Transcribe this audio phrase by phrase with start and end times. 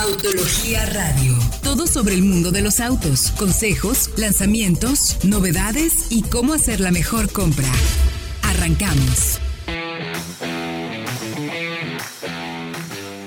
[0.00, 1.34] Autología Radio.
[1.64, 7.32] Todo sobre el mundo de los autos, consejos, lanzamientos, novedades y cómo hacer la mejor
[7.32, 7.66] compra.
[8.42, 9.40] Arrancamos.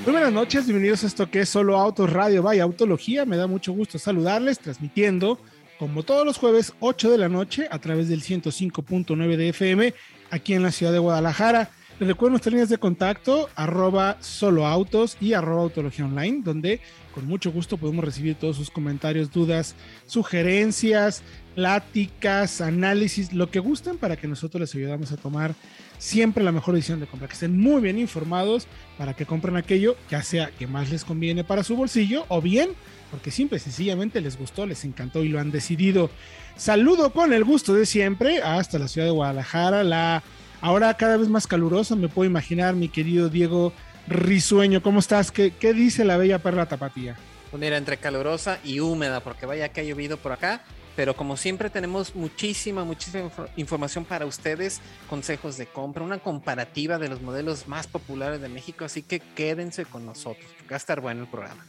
[0.05, 3.25] Muy buenas noches, bienvenidos a esto que es Solo Autos Radio Vaya Autología.
[3.25, 5.39] Me da mucho gusto saludarles, transmitiendo
[5.77, 9.93] como todos los jueves 8 de la noche a través del 105.9 de FM
[10.29, 11.69] aquí en la ciudad de Guadalajara.
[12.02, 16.81] Les recuerdo nuestras líneas de contacto, arroba soloautos y arroba autología online, donde
[17.13, 19.76] con mucho gusto podemos recibir todos sus comentarios, dudas,
[20.07, 21.21] sugerencias,
[21.53, 25.53] pláticas, análisis, lo que gusten para que nosotros les ayudamos a tomar
[25.99, 28.65] siempre la mejor decisión de compra, que estén muy bien informados
[28.98, 32.70] para que compren aquello, ya sea que más les conviene para su bolsillo o bien
[33.12, 36.09] porque simple y sencillamente les gustó, les encantó y lo han decidido.
[36.55, 40.23] Saludo con el gusto de siempre hasta la ciudad de Guadalajara, la
[40.61, 43.73] ahora cada vez más calurosa, me puedo imaginar, mi querido Diego
[44.07, 44.81] Risueño.
[44.81, 45.31] ¿Cómo estás?
[45.31, 47.17] ¿Qué, qué dice la bella perla tapatía?
[47.49, 50.63] Pues mira, entre calurosa y húmeda, porque vaya que ha llovido por acá.
[50.95, 57.07] Pero como siempre tenemos muchísima, muchísima información para ustedes, consejos de compra, una comparativa de
[57.07, 61.21] los modelos más populares de México, así que quédense con nosotros, va a estar bueno
[61.21, 61.65] el programa.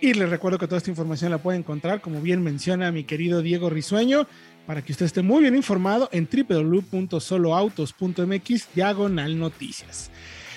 [0.00, 3.40] Y les recuerdo que toda esta información la puede encontrar, como bien menciona mi querido
[3.40, 4.28] Diego Risueño,
[4.66, 10.10] para que usted esté muy bien informado en www.soloautos.mx diagonal noticias.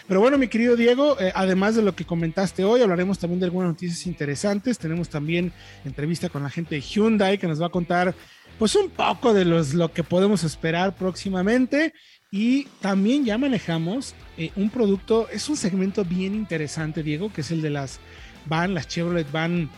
[0.07, 3.45] Pero bueno, mi querido Diego, eh, además de lo que comentaste hoy, hablaremos también de
[3.45, 4.79] algunas noticias interesantes.
[4.79, 5.53] Tenemos también
[5.85, 8.15] entrevista con la gente de Hyundai que nos va a contar
[8.57, 11.93] pues un poco de los, lo que podemos esperar próximamente.
[12.31, 17.51] Y también ya manejamos eh, un producto, es un segmento bien interesante, Diego, que es
[17.51, 17.99] el de las
[18.45, 19.69] van, las Chevrolet van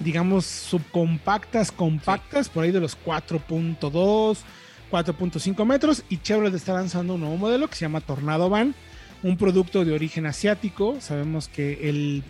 [0.00, 4.38] digamos, subcompactas, compactas, por ahí de los 4.2,
[4.90, 6.04] 4.5 metros.
[6.08, 8.74] Y Chevrolet está lanzando un nuevo modelo que se llama Tornado Van,
[9.22, 11.00] un producto de origen asiático.
[11.00, 12.22] Sabemos que el,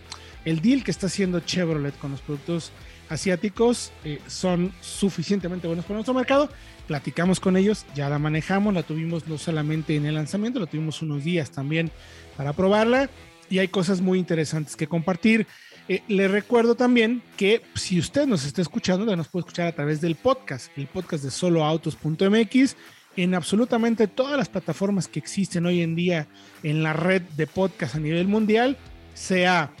[0.45, 2.71] el deal que está haciendo Chevrolet con los productos
[3.09, 6.49] asiáticos eh, son suficientemente buenos para nuestro mercado.
[6.87, 11.01] Platicamos con ellos, ya la manejamos, la tuvimos no solamente en el lanzamiento, la tuvimos
[11.01, 11.91] unos días también
[12.35, 13.09] para probarla
[13.49, 15.47] y hay cosas muy interesantes que compartir.
[15.89, 20.01] Eh, le recuerdo también que si usted nos está escuchando, nos puede escuchar a través
[20.01, 22.75] del podcast, el podcast de soloautos.mx,
[23.15, 26.27] en absolutamente todas las plataformas que existen hoy en día
[26.61, 28.77] en la red de podcast a nivel mundial,
[29.13, 29.71] sea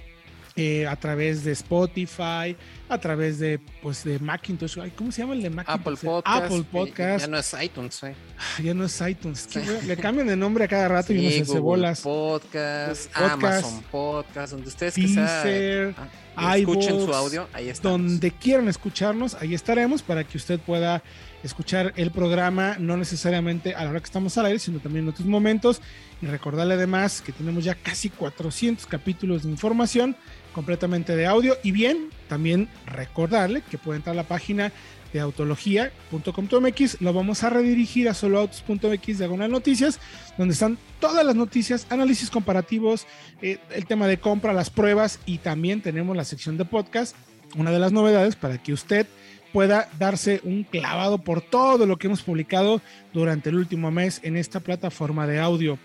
[0.55, 2.55] eh, a través de Spotify,
[2.89, 5.79] a través de pues de Macintosh, ¿cómo se llama el de Macintosh?
[5.79, 6.45] Apple Podcast.
[6.45, 7.25] Apple Podcast.
[7.25, 8.15] Ya no es iTunes, eh.
[8.63, 9.47] Ya no es iTunes.
[9.85, 12.01] le cambian de nombre a cada rato y uno se hace bolas.
[12.01, 17.99] Podcast, Podcast, Amazon Podcast, donde ustedes que Deezer, sea, ah, escuchen su audio, ahí estamos.
[17.99, 21.03] Donde quieran escucharnos, ahí estaremos para que usted pueda
[21.43, 25.09] escuchar el programa, no necesariamente a la hora que estamos al aire, sino también en
[25.09, 25.81] otros momentos.
[26.21, 30.15] Y recordarle además que tenemos ya casi 400 capítulos de información
[30.51, 31.55] completamente de audio.
[31.63, 34.71] Y bien, también recordarle que puede entrar a la página
[35.13, 39.99] de autología.com.mx, lo vamos a redirigir a soloautos.mx diagonal noticias,
[40.37, 43.07] donde están todas las noticias, análisis comparativos,
[43.41, 47.15] eh, el tema de compra, las pruebas y también tenemos la sección de podcast,
[47.55, 49.07] una de las novedades para que usted
[49.53, 52.81] pueda darse un clavado por todo lo que hemos publicado
[53.13, 55.79] durante el último mes en esta plataforma de audio.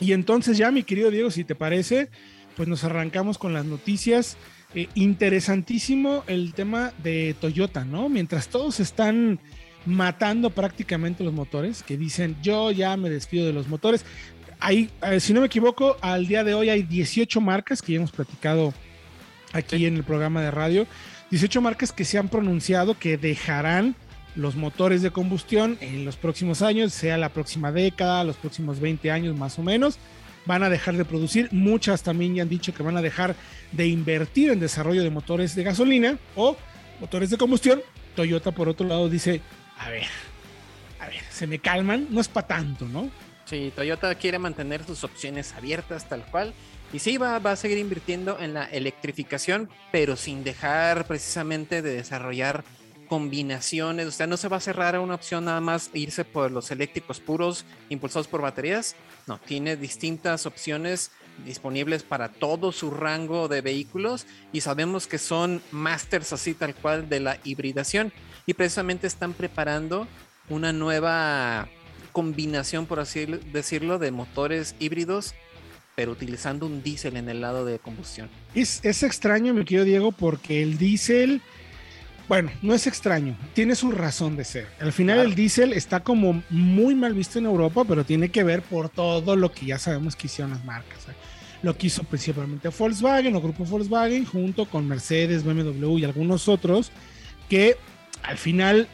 [0.00, 2.08] Y entonces ya, mi querido Diego, si te parece,
[2.56, 4.36] pues nos arrancamos con las noticias.
[4.74, 8.08] Eh, interesantísimo el tema de Toyota, ¿no?
[8.08, 9.38] Mientras todos están
[9.86, 14.04] matando prácticamente los motores, que dicen yo ya me despido de los motores.
[14.58, 17.98] Hay, eh, si no me equivoco, al día de hoy hay 18 marcas que ya
[17.98, 18.74] hemos platicado
[19.52, 20.86] aquí en el programa de radio.
[21.30, 23.94] 18 marcas que se han pronunciado que dejarán
[24.34, 29.12] los motores de combustión en los próximos años, sea la próxima década, los próximos 20
[29.12, 29.98] años más o menos
[30.46, 31.48] van a dejar de producir.
[31.52, 33.36] Muchas también ya han dicho que van a dejar
[33.72, 36.56] de invertir en desarrollo de motores de gasolina o
[37.00, 37.82] motores de combustión.
[38.14, 39.40] Toyota, por otro lado, dice,
[39.78, 40.06] a ver,
[41.00, 43.10] a ver, se me calman, no es para tanto, ¿no?
[43.44, 46.54] Sí, Toyota quiere mantener sus opciones abiertas tal cual.
[46.92, 51.96] Y sí, va, va a seguir invirtiendo en la electrificación, pero sin dejar precisamente de
[51.96, 52.64] desarrollar
[53.08, 56.50] combinaciones, o sea, no se va a cerrar a una opción nada más irse por
[56.50, 58.96] los eléctricos puros impulsados por baterías,
[59.26, 61.10] no, tiene distintas opciones
[61.44, 67.08] disponibles para todo su rango de vehículos y sabemos que son masters así tal cual
[67.08, 68.12] de la hibridación
[68.46, 70.06] y precisamente están preparando
[70.48, 71.68] una nueva
[72.12, 75.34] combinación, por así decirlo, de motores híbridos
[75.96, 78.28] pero utilizando un diésel en el lado de combustión.
[78.54, 81.40] Es, es extraño, mi querido Diego, porque el diésel
[82.28, 84.66] bueno, no es extraño, tiene su razón de ser.
[84.80, 85.28] Al final Claro.
[85.28, 89.36] el diésel está como muy mal visto en Europa, pero tiene que ver por todo
[89.36, 91.08] lo que ya sabemos que hicieron las marcas.
[91.08, 91.12] ¿eh?
[91.64, 96.92] lo que hizo principalmente Volkswagen o Grupo Volkswagen junto con Mercedes, BMW y algunos otros,
[97.48, 97.76] que
[98.22, 98.86] al final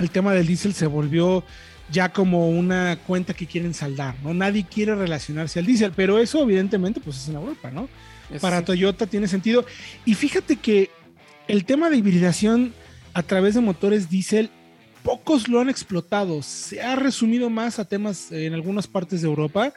[0.00, 1.44] el tema del diésel se volvió
[1.92, 4.34] ya como una cuenta que quieren saldar, ¿no?
[4.34, 7.88] Nadie quiere relacionarse al diésel, pero eso evidentemente pues es en Europa, ¿no?
[8.40, 9.64] Para Toyota tiene sentido.
[10.04, 10.90] Y fíjate que
[11.48, 12.72] el tema de hibridación
[13.14, 14.50] a través de motores diésel,
[15.02, 16.42] pocos lo han explotado.
[16.42, 19.72] Se ha resumido más a temas en algunas partes de Europa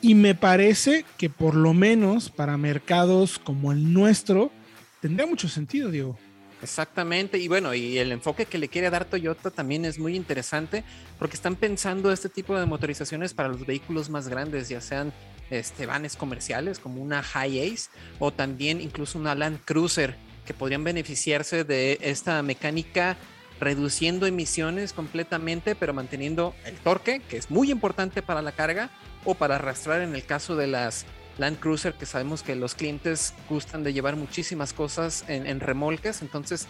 [0.00, 4.52] y me parece que por lo menos para mercados como el nuestro
[5.00, 6.18] tendría mucho sentido, Diego.
[6.60, 10.82] Exactamente, y bueno, y el enfoque que le quiere dar Toyota también es muy interesante
[11.16, 15.12] porque están pensando este tipo de motorizaciones para los vehículos más grandes, ya sean
[15.50, 20.16] este, vanes comerciales como una High Ace o también incluso una Land Cruiser
[20.48, 23.18] que podrían beneficiarse de esta mecánica
[23.60, 28.88] reduciendo emisiones completamente pero manteniendo el torque que es muy importante para la carga
[29.26, 31.04] o para arrastrar en el caso de las
[31.36, 36.66] Land Cruiser que sabemos que los clientes gustan de llevar muchísimas cosas en, remolques entonces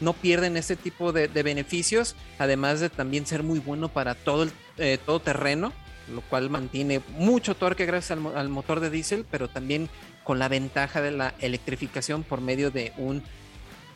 [0.00, 4.52] no pierden ese tipo de, beneficios además de también ser muy bueno para todo el
[4.78, 5.74] eh, todo terreno
[6.14, 9.88] lo cual mantiene mucho torque gracias al, motor de diésel, pero también
[10.28, 13.22] con la ventaja de la electrificación por medio de un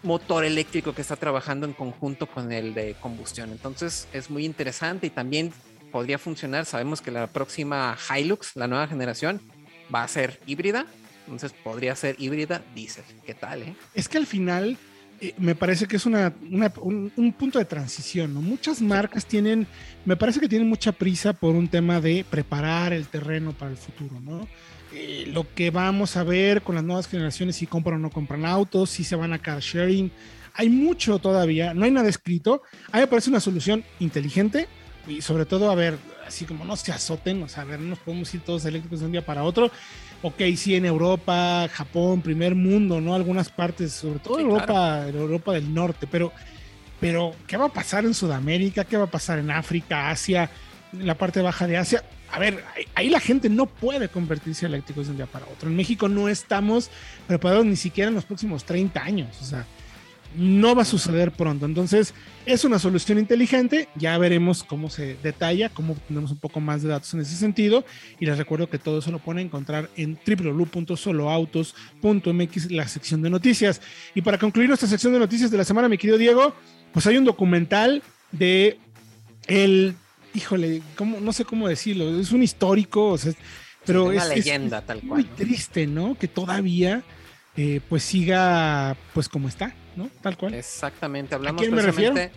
[0.02, 3.50] motor eléctrico que está trabajando en conjunto con el de combustión.
[3.50, 5.52] Entonces es muy interesante y también
[5.90, 6.64] podría funcionar.
[6.64, 9.42] Sabemos que la próxima Hilux, la nueva generación,
[9.94, 10.86] va a ser híbrida.
[11.26, 13.04] Entonces podría ser híbrida diésel.
[13.26, 13.60] ¿Qué tal?
[13.60, 13.76] Eh?
[13.92, 14.78] Es que al final
[15.38, 16.34] me parece que es una,
[16.80, 18.42] un, punto de transición, ¿no?
[18.42, 19.66] Muchas marcas tienen,
[20.04, 23.76] me parece que tienen mucha prisa por un tema de preparar el terreno para el
[23.76, 24.48] futuro, ¿no?
[24.92, 28.44] Eh, lo que vamos a ver con las nuevas generaciones, si compran o no compran
[28.44, 30.10] autos, si se van a car sharing,
[30.54, 32.62] hay mucho todavía, no hay nada escrito.
[32.90, 34.68] A mí me parece una solución inteligente
[35.06, 37.90] y sobre todo, a ver, así como no se azoten, o sea, a ver, no
[37.90, 39.70] nos podemos ir todos eléctricos de un día para otro
[40.22, 43.14] ok, sí, en Europa, Japón, primer mundo, ¿no?
[43.14, 46.32] Algunas partes, sobre todo Europa, Europa del Norte, pero,
[47.00, 48.84] pero, ¿qué va a pasar en Sudamérica?
[48.84, 50.48] ¿Qué va a pasar en África, Asia,
[50.92, 52.04] en la parte baja de Asia?
[52.30, 52.64] A ver,
[52.94, 55.68] ahí la gente no puede convertirse eléctricos de un día para otro.
[55.68, 56.90] En México no estamos
[57.26, 59.36] preparados ni siquiera en los próximos 30 años.
[59.42, 59.66] O sea,
[60.36, 61.66] no va a suceder pronto.
[61.66, 62.14] Entonces,
[62.46, 63.88] es una solución inteligente.
[63.96, 67.84] Ya veremos cómo se detalla, cómo tenemos un poco más de datos en ese sentido.
[68.20, 73.80] Y les recuerdo que todo eso lo pueden encontrar en www.soloautos.mx, la sección de noticias.
[74.14, 76.54] Y para concluir nuestra sección de noticias de la semana, mi querido Diego,
[76.92, 78.78] pues hay un documental de
[79.46, 79.94] el,
[80.34, 83.32] híjole, ¿cómo, no sé cómo decirlo, es un histórico, o sea,
[83.84, 85.22] pero es, una leyenda tal cual.
[85.22, 86.16] Muy triste, ¿no?
[86.16, 87.02] Que todavía
[87.56, 90.10] eh, pues siga pues como está, ¿no?
[90.20, 90.54] Tal cual.
[90.54, 92.30] Exactamente, hablamos precisamente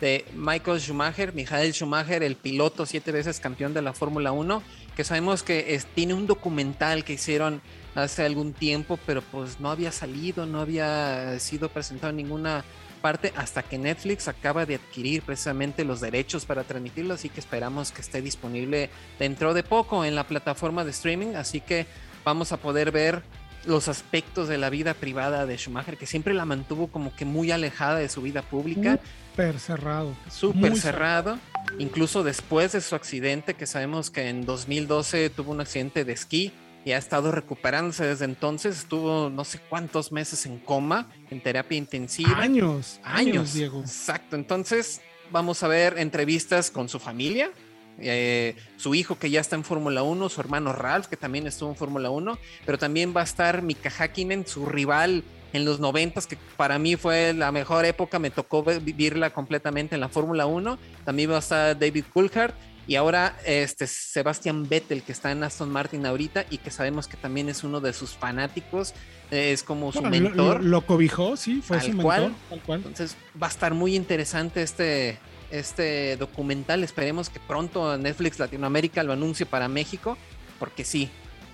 [0.00, 4.62] de Michael Schumacher, Michael Schumacher, el piloto siete veces campeón de la Fórmula 1,
[4.96, 7.60] que sabemos que tiene un documental que hicieron
[7.94, 12.64] hace algún tiempo, pero pues no había salido, no había sido presentado en ninguna
[13.00, 17.92] parte hasta que Netflix acaba de adquirir precisamente los derechos para transmitirlo, así que esperamos
[17.92, 21.86] que esté disponible dentro de poco en la plataforma de streaming, así que
[22.24, 23.22] vamos a poder ver
[23.64, 27.50] los aspectos de la vida privada de Schumacher, que siempre la mantuvo como que muy
[27.50, 28.98] alejada de su vida pública.
[29.30, 30.16] Súper cerrado.
[30.30, 31.38] Súper cerrado.
[31.78, 36.52] Incluso después de su accidente, que sabemos que en 2012 tuvo un accidente de esquí
[36.84, 38.78] y ha estado recuperándose desde entonces.
[38.78, 42.38] Estuvo no sé cuántos meses en coma, en terapia intensiva.
[42.38, 43.80] Años, años, Diego.
[43.80, 44.36] Exacto.
[44.36, 45.00] Entonces,
[45.30, 47.50] vamos a ver entrevistas con su familia,
[47.98, 51.70] eh, su hijo que ya está en Fórmula 1, su hermano Ralph que también estuvo
[51.70, 56.20] en Fórmula 1, pero también va a estar Mika Hakkinen, su rival en los 90
[56.22, 60.78] que para mí fue la mejor época, me tocó vivirla completamente en la Fórmula 1,
[61.04, 62.54] también va a estar David Coulthard
[62.86, 67.16] y ahora este Sebastian Vettel que está en Aston Martin ahorita y que sabemos que
[67.16, 68.94] también es uno de sus fanáticos,
[69.30, 70.64] es como su mentor.
[70.64, 72.32] Lo, cobijó, sí, fue su mentor.
[72.48, 72.78] tal cual.
[72.78, 75.18] Entonces va a estar muy interesante este
[75.50, 76.84] este documental.
[76.84, 80.16] Esperemos que pronto Netflix Latinoamérica lo anuncie para México,
[80.58, 81.10] porque sí,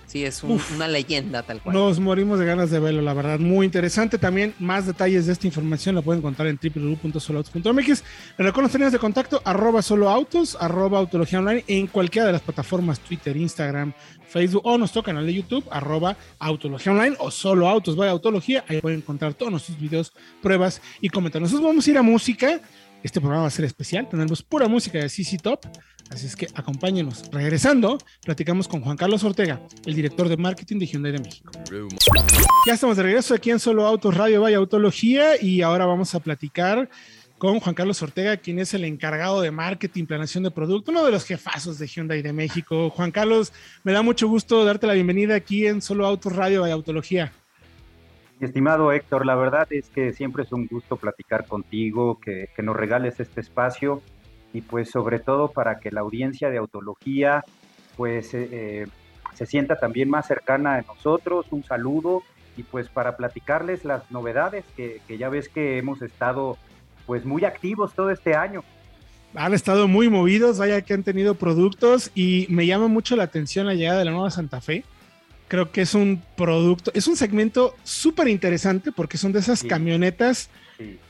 [0.07, 1.75] sí, es una leyenda tal cual.
[1.75, 3.39] Nos morimos de ganas de verlo, la verdad.
[3.39, 4.17] Muy interesante.
[4.17, 8.03] También más detalles de esta información la pueden encontrar en www.soloautos.mx.
[8.37, 12.99] En las líneas de contacto, arroba soloautos, arroba autología online, en cualquiera de las plataformas,
[12.99, 13.93] Twitter, Instagram,
[14.27, 18.63] Facebook o nuestro canal de YouTube, arroba autología online o solo autos, vaya autología.
[18.67, 21.51] Ahí pueden encontrar todos nuestros videos, pruebas y comentarios.
[21.51, 22.61] Nosotros vamos a ir a música.
[23.07, 25.65] Este programa va a ser especial, tenemos pura música de CC Top,
[26.09, 27.23] así es que acompáñenos.
[27.31, 31.49] Regresando, platicamos con Juan Carlos Ortega, el director de marketing de Hyundai de México.
[32.67, 36.19] Ya estamos de regreso aquí en Solo Autos Radio Vaya Autología y ahora vamos a
[36.19, 36.89] platicar
[37.37, 41.11] con Juan Carlos Ortega, quien es el encargado de marketing, planeación de producto, uno de
[41.11, 42.89] los jefazos de Hyundai de México.
[42.89, 43.53] Juan Carlos,
[43.85, 47.31] me da mucho gusto darte la bienvenida aquí en Solo Autos Radio de Autología.
[48.39, 53.19] Estimado Héctor, la verdad es que siempre es un gusto platicar contigo, que, nos regales
[53.19, 54.01] este espacio
[54.53, 57.43] y pues sobre todo para que la audiencia de Autología
[57.95, 58.87] pues eh, eh,
[59.33, 61.47] se sienta también más cercana a nosotros.
[61.51, 62.21] Un saludo
[62.55, 66.57] y pues para platicarles las novedades que, que ya ves que hemos estado
[67.07, 68.63] pues muy activos todo este año.
[69.35, 73.65] Han estado muy movidos, vaya que han tenido productos y me llama mucho la atención
[73.65, 74.83] la llegada de la nueva Santa Fe.
[75.47, 80.49] Creo que es un producto, es un segmento súper interesante porque son de esas camionetas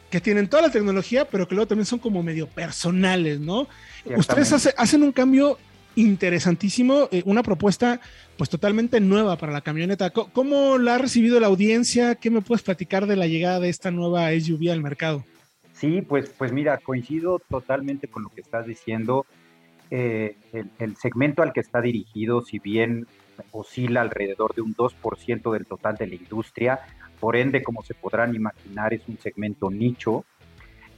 [0.09, 3.67] que tienen toda la tecnología, pero que luego también son como medio personales, ¿no?
[4.05, 5.57] Ustedes hacen un cambio
[5.97, 7.99] interesantísimo, eh, una propuesta
[8.37, 10.11] pues totalmente nueva para la camioneta.
[10.11, 12.15] ¿Cómo la ha recibido la audiencia?
[12.15, 15.25] ¿Qué me puedes platicar de la llegada de esta nueva SUV al mercado?
[15.73, 19.25] Sí, pues, pues mira, coincido totalmente con lo que estás diciendo.
[19.89, 20.35] Eh,
[20.79, 23.07] el, segmento al que está dirigido, si bien
[23.51, 26.79] oscila alrededor de un 2% del total de la industria,
[27.19, 30.25] por ende, como se podrán imaginar, es un segmento nicho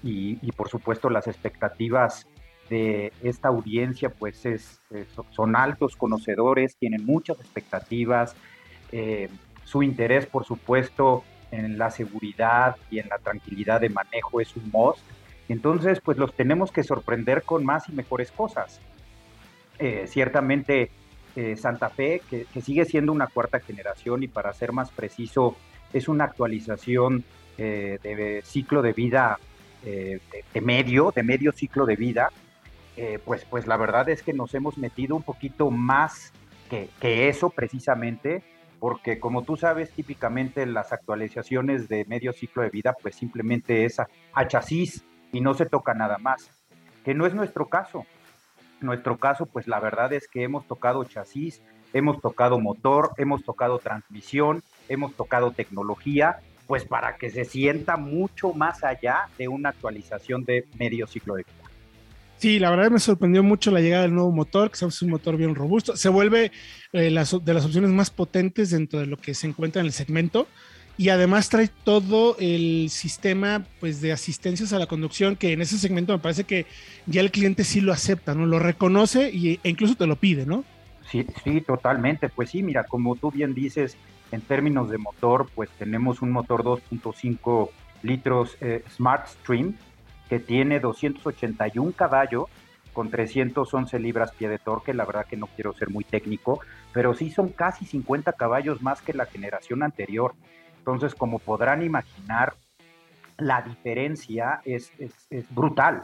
[0.03, 2.27] y, por supuesto las expectativas
[2.69, 4.81] de esta audiencia pues es,
[5.31, 8.35] son altos conocedores, tienen muchas expectativas,
[8.91, 9.29] eh,
[9.63, 14.69] su interés por supuesto en la seguridad y en la tranquilidad de manejo es un
[14.71, 15.01] must.
[15.47, 18.79] Entonces, pues los tenemos que sorprender con más y mejores cosas.
[19.79, 20.91] Eh, ciertamente,
[21.41, 25.55] eh, Santa Fe, que, sigue siendo una cuarta generación y para ser más preciso,
[25.93, 27.23] es una actualización
[27.57, 29.39] eh, de ciclo de vida
[29.83, 30.19] de,
[30.61, 32.29] medio, de medio ciclo de vida,
[33.23, 36.33] pues, pues la verdad es que nos hemos metido un poquito más
[36.69, 38.43] que, que eso precisamente
[38.79, 43.99] porque como tú sabes, típicamente las actualizaciones de medio ciclo de vida, pues simplemente es
[43.99, 44.07] a,
[44.47, 46.49] chasis y no se toca nada más,
[47.03, 48.05] que no es nuestro caso.
[48.81, 51.61] Nuestro caso, pues la verdad es que hemos tocado chasis,
[51.93, 58.53] hemos tocado motor, hemos tocado transmisión, hemos tocado tecnología, pues para que se sienta mucho
[58.53, 61.69] más allá de una actualización de medio ciclo de vida.
[62.37, 65.35] Sí, la verdad me sorprendió mucho la llegada del nuevo motor, que es un motor
[65.35, 65.97] bien robusto.
[65.97, 66.53] Se vuelve
[66.93, 70.47] eh, de las opciones más potentes dentro de lo que se encuentra en el segmento.
[70.99, 75.77] Y además trae todo el sistema pues, de asistencias a la conducción, que en ese
[75.77, 76.65] segmento me parece que
[77.05, 78.45] ya el cliente sí lo acepta, ¿no?
[78.45, 80.65] Lo reconoce y, e incluso te lo pide, ¿no?
[81.09, 82.27] Sí, sí, totalmente.
[82.27, 83.95] Pues sí, mira, como tú bien dices,
[84.33, 87.69] en términos de motor, pues tenemos un motor 2.5
[88.03, 89.77] litros eh, Smart Stream,
[90.27, 92.47] que tiene 281 caballos
[92.91, 96.59] con 311 libras pie de torque, la verdad que no quiero ser muy técnico,
[96.91, 100.35] pero sí son casi 50 caballos más que la generación anterior.
[100.79, 102.53] Entonces, como podrán imaginar,
[103.37, 104.91] la diferencia es,
[105.51, 106.01] brutal.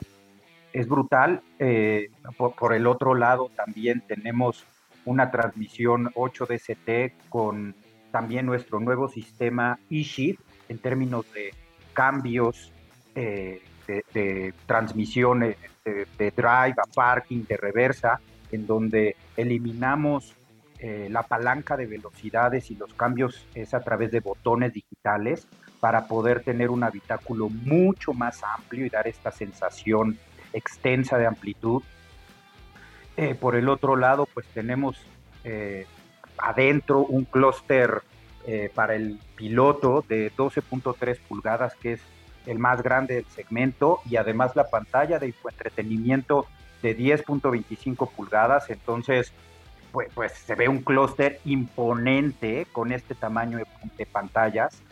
[0.72, 1.42] Es brutal.
[1.60, 4.66] Eh, por, el otro lado, también tenemos
[5.06, 7.76] una transmisión 8 DCT con
[8.12, 10.40] también nuestro nuevo sistema eShift
[10.70, 11.54] en términos de
[11.94, 12.72] cambios
[13.14, 18.20] eh, de, transmisiones de, drive a parking, de reversa,
[18.52, 20.34] en donde eliminamos
[20.88, 25.48] eh, la palanca de velocidades y los cambios es a través de botones digitales
[25.80, 30.20] para poder tener un habitáculo mucho más amplio y dar esta sensación
[30.54, 31.82] extensa de amplitud.
[33.18, 34.96] Eh, por el otro lado, pues tenemos
[35.44, 35.88] eh,
[36.38, 38.04] adentro un clúster
[38.76, 42.02] para el piloto de 12.3 pulgadas, que es
[42.46, 46.46] el más grande del segmento y además la pantalla de entretenimiento
[46.84, 49.34] de 10.25 pulgadas, entonces
[49.96, 53.60] pues, pues, se ve un clúster imponente con este tamaño
[53.98, 54.84] de, pantallas.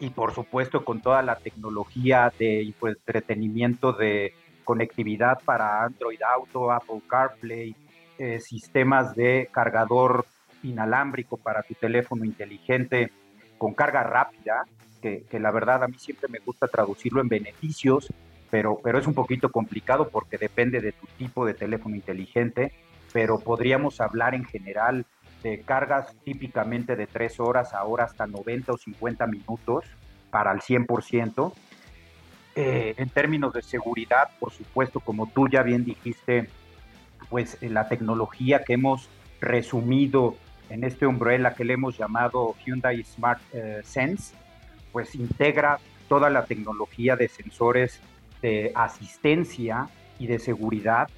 [0.00, 7.00] Y por supuesto con toda la tecnología de entretenimiento de conectividad para Android Auto, Apple
[7.08, 7.74] CarPlay,
[8.18, 10.26] eh, sistemas de cargador
[10.62, 13.10] inalámbrico para tu teléfono inteligente
[13.56, 14.66] con carga rápida,
[15.00, 18.12] que, la verdad a mí siempre me gusta traducirlo en beneficios,
[18.50, 22.74] pero, pero es un poquito complicado porque depende de tu tipo de teléfono inteligente,
[23.12, 25.06] pero podríamos hablar en general
[25.42, 29.84] de cargas típicamente de 3 horas, ahora hasta 90 o 50 minutos
[30.30, 31.52] para el 100%.
[32.56, 36.48] Eh, en términos de seguridad, por supuesto, como tú ya bien dijiste,
[37.28, 39.08] pues la tecnología que hemos
[39.40, 40.36] resumido
[40.68, 44.34] en este umbrella que le hemos llamado Hyundai Smart eh, Sense,
[44.92, 48.00] pues integra toda la tecnología de sensores
[48.42, 49.88] de asistencia
[50.18, 51.08] y de seguridad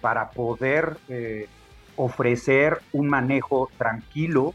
[0.00, 1.48] para poder eh,
[1.96, 4.54] ofrecer un manejo tranquilo,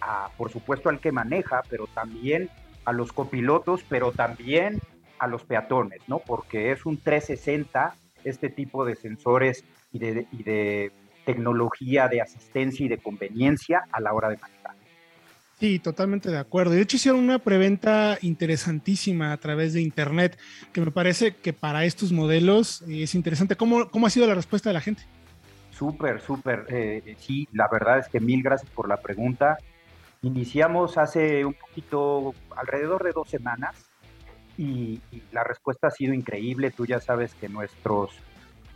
[0.00, 2.50] a, por supuesto al que maneja, pero también
[2.84, 4.80] a los copilotos, pero también
[5.18, 6.20] a los peatones, ¿no?
[6.20, 10.92] Porque es un 360 este tipo de sensores y de, y de
[11.24, 14.75] tecnología de asistencia y de conveniencia a la hora de manejar.
[15.58, 16.72] Sí, totalmente de acuerdo.
[16.72, 20.38] De hecho, hicieron una preventa interesantísima a través de Internet,
[20.72, 23.56] que me parece que para estos modelos es interesante.
[23.56, 25.04] ¿Cómo, cómo ha sido la respuesta de la gente?
[25.70, 26.66] Súper, súper.
[26.68, 29.56] Eh, sí, la verdad es que mil gracias por la pregunta.
[30.22, 33.76] Iniciamos hace un poquito, alrededor de dos semanas,
[34.58, 35.00] y,
[35.32, 36.70] la respuesta ha sido increíble.
[36.70, 38.10] Tú ya sabes que nuestros,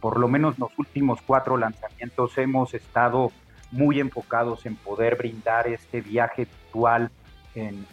[0.00, 3.32] por lo menos los últimos cuatro lanzamientos, hemos estado
[3.70, 7.10] muy enfocados en poder brindar este viaje virtual
[7.54, 7.86] en,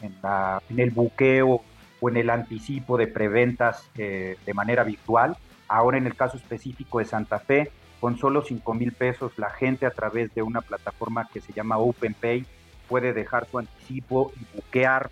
[0.76, 1.62] el buqueo
[2.00, 5.38] o en el anticipo de preventas eh, de manera virtual.
[5.68, 9.86] Ahora en el caso específico de Santa Fe, con solo 5 mil pesos, la gente
[9.86, 12.46] a través de una plataforma que se llama OpenPay
[12.88, 15.10] puede dejar su anticipo y buquear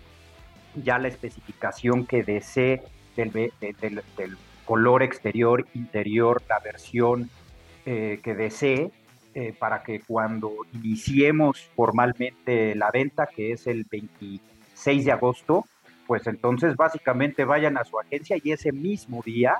[0.82, 2.82] ya la especificación que desee
[3.16, 7.30] del, del, color exterior, interior, la versión
[7.86, 8.90] eh, que desee,
[9.38, 15.66] eh, para que cuando iniciemos formalmente la venta, que es el 26 de agosto,
[16.06, 19.56] pues entonces básicamente vayan a su agencia y ese mismo día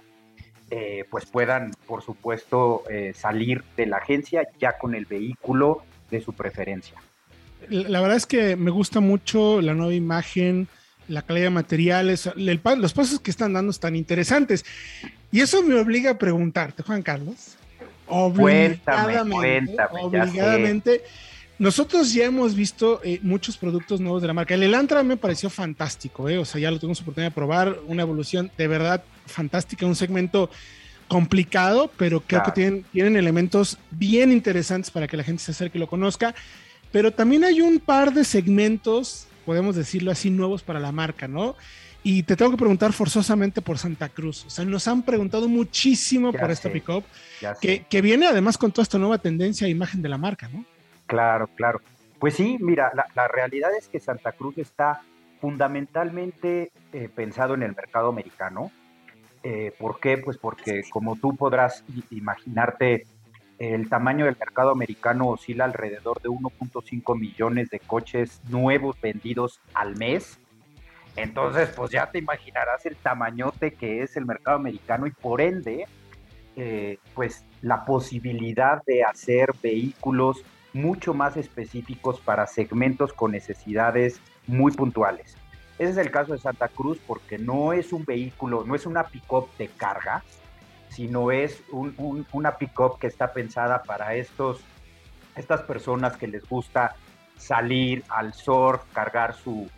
[0.70, 6.32] eh, pues puedan, por supuesto, salir de la agencia ya con el vehículo de su
[6.32, 6.96] preferencia.
[7.68, 10.68] La verdad es que me gusta mucho la nueva imagen,
[11.06, 14.64] la calidad de materiales, los pasos que están dando están interesantes.
[15.30, 17.58] Y eso me obliga a preguntarte, Juan Carlos.
[18.06, 21.02] Obligadamente, obligadamente.
[21.58, 24.54] Nosotros ya hemos visto eh, muchos productos nuevos de la marca.
[24.54, 28.02] El Elantra me pareció fantástico, eh, o sea, ya lo tuvimos oportunidad de probar, una
[28.02, 30.50] evolución de verdad fantástica, un segmento
[31.08, 35.78] complicado, pero creo que tienen, tienen elementos bien interesantes para que la gente se acerque
[35.78, 36.34] y lo conozca.
[36.92, 41.56] Pero también hay un par de segmentos podemos decirlo así, nuevos para la marca, ¿no?
[42.08, 44.44] Y te tengo que preguntar forzosamente por Santa Cruz.
[44.44, 47.02] O sea, nos han preguntado muchísimo por esta pickup,
[47.60, 50.64] que, que, viene además con toda esta nueva tendencia e imagen de la marca, ¿no?
[51.06, 51.80] Claro, claro.
[52.20, 55.02] Pues sí, mira, la, realidad es que Santa Cruz está
[55.40, 58.70] fundamentalmente eh, pensado en el mercado americano.
[59.42, 60.16] Eh, ¿Por qué?
[60.16, 63.04] Pues porque como tú podrás imaginarte,
[63.58, 69.96] el tamaño del mercado americano oscila alrededor de 1.5 millones de coches nuevos vendidos al
[69.96, 70.38] mes.
[71.16, 75.86] Entonces, pues ya te imaginarás el tamañote que es el mercado americano y por ende,
[76.56, 80.42] eh, pues la posibilidad de hacer vehículos
[80.74, 85.36] mucho más específicos para segmentos con necesidades muy puntuales.
[85.78, 89.04] Ese es el caso de Santa Cruz porque no es un vehículo, no es una
[89.04, 90.22] pick-up de carga,
[90.88, 94.60] sino es un, una pick-up que está pensada para estos,
[95.34, 96.96] estas personas que les gusta
[97.36, 99.68] salir al surf, cargar su,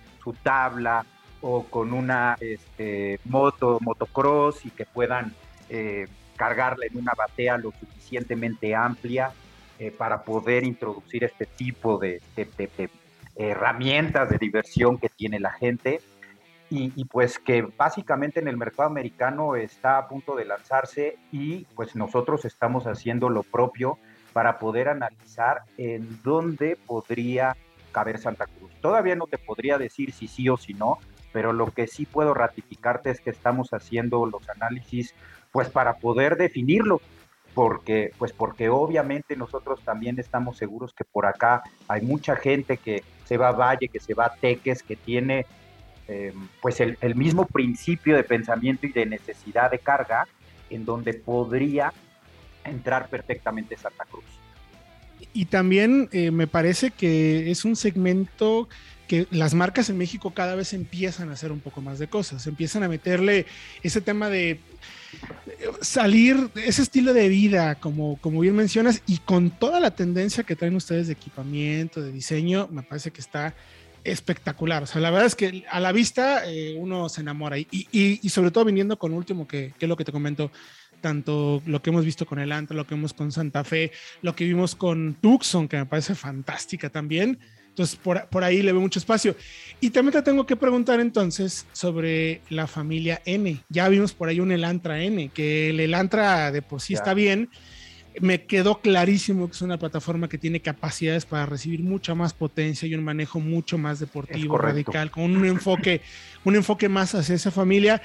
[0.42, 1.06] tabla
[1.40, 5.32] o con una este, moto, motocross y que puedan
[5.68, 9.32] eh, cargarla en una batea lo suficientemente amplia
[9.78, 12.20] eh, para poder introducir este tipo de
[13.36, 16.00] herramientas de diversión que tiene la gente
[16.70, 21.96] y, pues que básicamente en el mercado americano está a punto de lanzarse y pues
[21.96, 23.98] nosotros estamos haciendo lo propio
[24.34, 27.56] para poder analizar en dónde podría
[27.90, 28.70] caber Santa Cruz.
[28.82, 30.98] Todavía no te podría decir si sí o si no,
[31.32, 35.14] pero lo que sí puedo ratificarte es que estamos haciendo los análisis
[35.52, 37.00] pues para poder definirlo,
[37.54, 43.02] porque pues porque obviamente nosotros también estamos seguros que por acá hay mucha gente que
[43.24, 45.46] se va a Valle, que se va a Teques, que tiene
[46.06, 50.26] eh, pues el, mismo principio de pensamiento y de necesidad de carga
[50.70, 51.92] en donde podría
[52.64, 54.24] entrar perfectamente Santa Cruz.
[55.34, 58.68] Y también eh, me parece que es un segmento
[59.08, 62.46] que las marcas en México cada vez empiezan a hacer un poco más de cosas,
[62.46, 63.46] empiezan a meterle
[63.82, 64.60] ese tema de
[65.80, 70.54] salir, ese estilo de vida, como, como bien mencionas, y con toda la tendencia que
[70.54, 73.54] traen ustedes de equipamiento, de diseño, me parece que está
[74.04, 74.82] espectacular.
[74.82, 78.28] O sea, la verdad es que a la vista eh, uno se enamora y, y,
[78.28, 80.52] sobre todo viniendo con último, que, que, es lo que te comento,
[81.00, 83.90] tanto lo que hemos visto con el Antra, lo que vimos con Santa Fe,
[84.22, 87.38] lo que vimos con Tucson, que me parece fantástica también.
[87.78, 89.36] Entonces, por, por ahí le veo mucho espacio.
[89.80, 93.62] Y también te tengo que preguntar entonces sobre la familia N.
[93.68, 97.50] Ya vimos por ahí un Elantra N, que el Elantra de por sí está bien,
[98.20, 102.88] me quedó clarísimo que es una plataforma que tiene capacidades para recibir mucha más potencia
[102.88, 106.00] y un manejo mucho más deportivo, radical, con un enfoque,
[106.44, 108.02] un enfoque más hacia esa familia.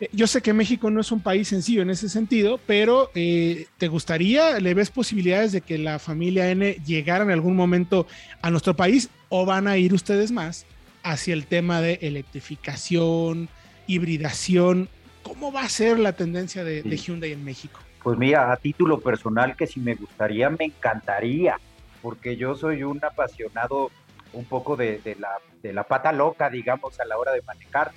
[0.00, 3.66] Eh, yo sé que México no es un país sencillo en ese sentido, pero eh,
[3.78, 8.06] ¿te gustaría, le ves posibilidades de que la familia N llegara en algún momento
[8.42, 10.66] a nuestro país o van a ir ustedes más
[11.02, 13.48] hacia el tema de electrificación,
[13.86, 14.88] hibridación
[15.26, 17.80] ¿cómo va a ser la tendencia de, Hyundai en México?
[18.02, 21.58] Pues mira, a título personal que si me gustaría, me encantaría,
[22.00, 23.90] porque yo soy un apasionado
[24.32, 25.30] un poco de, la,
[25.62, 27.90] de la pata loca, digamos, a la hora de manejar.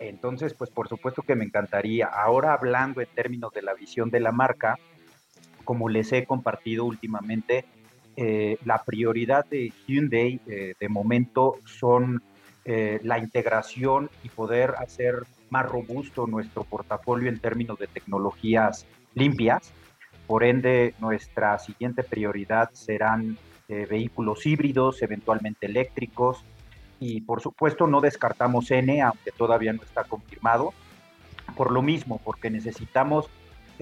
[0.00, 2.06] Entonces, pues por supuesto que me encantaría.
[2.06, 4.78] Ahora hablando en términos de la visión de la marca,
[5.64, 7.64] como les he compartido últimamente,
[8.22, 12.22] eh, la prioridad de Hyundai eh, de momento son
[12.66, 19.72] eh, la integración y poder hacer más robusto nuestro portafolio en términos de tecnologías limpias.
[20.26, 26.44] Por ende, nuestra siguiente prioridad serán vehículos híbridos, eventualmente eléctricos,
[26.98, 30.74] y por supuesto no descartamos N, aunque todavía no está confirmado,
[31.56, 33.30] por lo mismo, porque necesitamos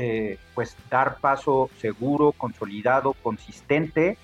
[0.00, 4.16] eh, pues dar paso seguro, consolidado, consistente,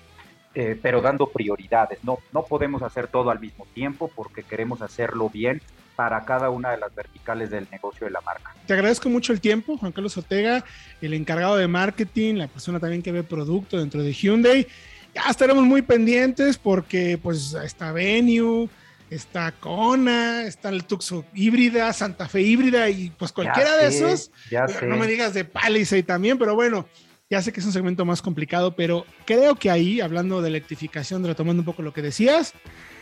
[0.55, 1.99] eh, pero dando prioridades.
[2.03, 5.61] No, no podemos hacer todo al mismo tiempo porque queremos hacerlo bien
[5.95, 8.55] para cada una de las verticales del negocio de la marca.
[8.65, 10.63] Te agradezco mucho el tiempo, Juan Carlos Ortega,
[11.01, 14.67] el encargado de marketing, la persona también que ve producto dentro de Hyundai.
[15.13, 18.69] Ya estaremos muy pendientes porque pues está Venue,
[19.09, 24.31] está Kona, está el Tucson híbrida, Santa Fe híbrida y pues cualquiera de esos.
[24.49, 26.87] Ya No me digas de Palisade también, pero bueno,
[27.29, 31.23] ya sé que es un segmento más complicado, pero creo que ahí, hablando de electrificación,
[31.23, 32.53] retomando un poco lo que decías,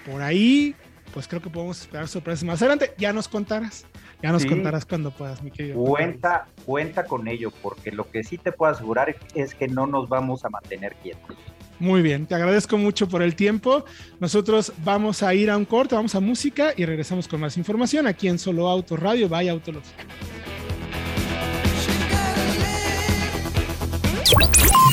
[0.10, 0.76] por ahí,
[1.14, 2.94] pues creo que podemos esperar sorpresas más adelante.
[2.98, 3.86] Ya nos contarás,
[4.22, 5.76] ya nos contarás cuando puedas, mi querido.
[5.76, 10.08] Cuenta, cuenta con ello, porque lo que sí te puedo asegurar es que no nos
[10.08, 11.36] vamos a mantener quietos.
[11.80, 13.84] Muy bien, te agradezco mucho por el tiempo.
[14.22, 18.08] Nosotros vamos a ir a un corte, vamos a música y regresamos con más información
[18.08, 19.98] aquí en Solo Auto Radio, vaya Autología.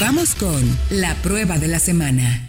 [0.00, 2.48] Vamos con la prueba de la semana.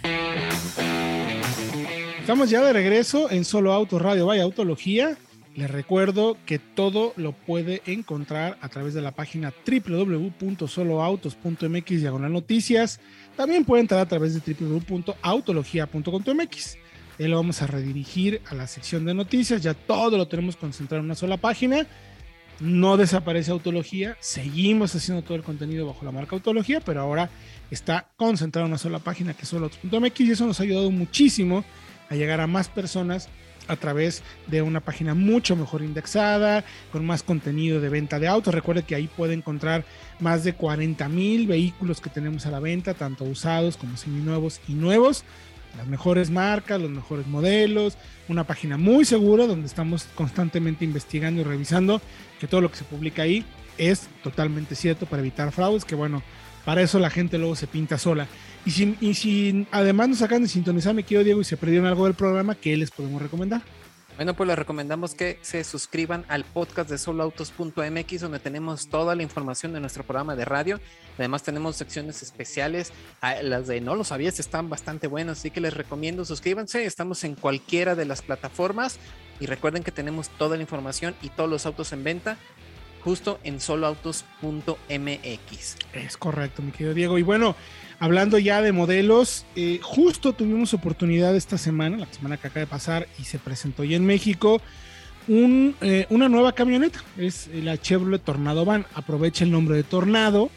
[2.18, 5.16] Estamos ya de regreso en Solo Auto Radio, vaya Autología.
[5.54, 13.00] Les recuerdo que todo lo puede encontrar a través de la página www.soloautos.mx diagonal noticias.
[13.36, 16.78] También puede entrar a través de www.autologia.com.mx.
[17.18, 19.60] Ahí lo vamos a redirigir a la sección de noticias.
[19.62, 21.86] Ya todo lo tenemos concentrado en una sola página.
[22.62, 24.16] No desaparece Autología.
[24.20, 27.28] Seguimos haciendo todo el contenido bajo la marca Autología, pero ahora
[27.72, 31.64] está concentrado en una sola página que es soloautos.mx y eso nos ha ayudado muchísimo
[32.08, 33.28] a llegar a más personas
[33.66, 38.54] a través de una página mucho mejor indexada, con más contenido de venta de autos.
[38.54, 39.84] Recuerde que ahí puede encontrar
[40.20, 44.74] más de 40 mil vehículos que tenemos a la venta, tanto usados como seminuevos y
[44.74, 45.24] nuevos.
[45.76, 47.96] Las mejores marcas, los mejores modelos,
[48.28, 52.00] una página muy segura donde estamos constantemente investigando y revisando
[52.38, 53.44] que todo lo que se publica ahí
[53.78, 56.22] es totalmente cierto para evitar fraudes, que bueno,
[56.64, 58.26] para eso la gente luego se pinta sola.
[58.64, 61.86] Y si, y si además nos sacan de sintonizar, me quiero Diego, y se perdieron
[61.86, 63.62] algo del programa, ¿qué les podemos recomendar?
[64.16, 69.22] Bueno, pues les recomendamos que se suscriban al podcast de soloautos.mx, donde tenemos toda la
[69.22, 70.80] información de nuestro programa de radio.
[71.18, 72.92] Además, tenemos secciones especiales.
[73.22, 76.84] Ah, las de No lo sabías están bastante buenas, así que les recomiendo suscríbanse.
[76.84, 78.98] Estamos en cualquiera de las plataformas.
[79.40, 82.36] Y recuerden que tenemos toda la información y todos los autos en venta
[83.04, 85.76] justo en soloautos.mx.
[85.92, 87.18] Es correcto, mi querido Diego.
[87.18, 87.54] Y bueno,
[87.98, 92.66] hablando ya de modelos, eh, justo tuvimos oportunidad esta semana, la semana que acaba de
[92.66, 94.60] pasar, y se presentó ya en México.
[95.28, 98.86] Eh, una nueva camioneta, es la Chevrolet Tornado Van.
[98.94, 100.50] Aprovecha el nombre de Tornado,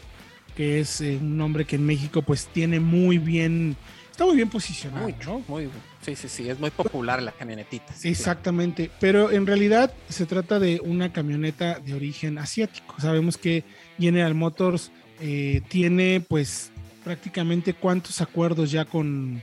[0.56, 3.76] que es eh, un nombre que en México pues tiene muy bien,
[4.16, 5.08] está muy bien posicionado.
[5.26, 5.44] ¿no?
[5.46, 5.68] muy
[6.00, 7.92] Sí, sí, sí, es muy popular la camionetita.
[8.02, 12.94] Exactamente, pero en realidad se trata de una camioneta de origen asiático.
[12.98, 13.62] Sabemos que
[13.98, 16.70] General Motors eh, tiene pues
[17.04, 19.42] prácticamente cuántos acuerdos ya con,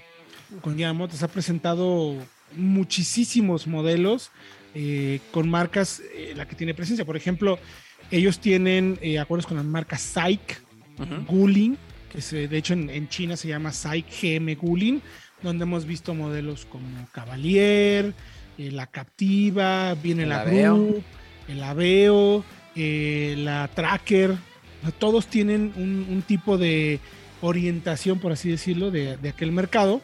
[0.61, 1.21] con General Motors.
[1.21, 2.15] Ha presentado
[2.55, 4.31] muchísimos modelos
[4.73, 7.05] eh, con marcas, eh, la que tiene presencia.
[7.05, 7.59] Por ejemplo,
[8.09, 10.63] ellos tienen acuerdos con las marcas SAIC,
[11.27, 11.77] Guling,
[12.13, 15.01] que se, de hecho en, en, China se llama SAIC GM Guling
[15.43, 18.13] donde hemos visto modelos como Cavalier,
[18.57, 21.03] eh, la Captiva, viene la Group,
[21.47, 22.43] el Aveo,
[22.75, 24.35] eh, la Tracker.
[24.97, 26.99] Todos tienen un, tipo de
[27.41, 30.01] orientación, por así decirlo, de, aquel mercado.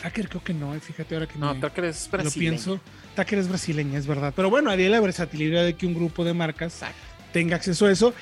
[0.00, 2.52] Tracker creo que no, eh, fíjate ahora que no, Tracker es brasileño.
[2.52, 2.80] Lo pienso.
[3.14, 4.32] Tracker es brasileña, es verdad.
[4.34, 6.80] Pero bueno, haría la versatilidad de que un grupo de marcas
[7.32, 8.14] tenga acceso a eso.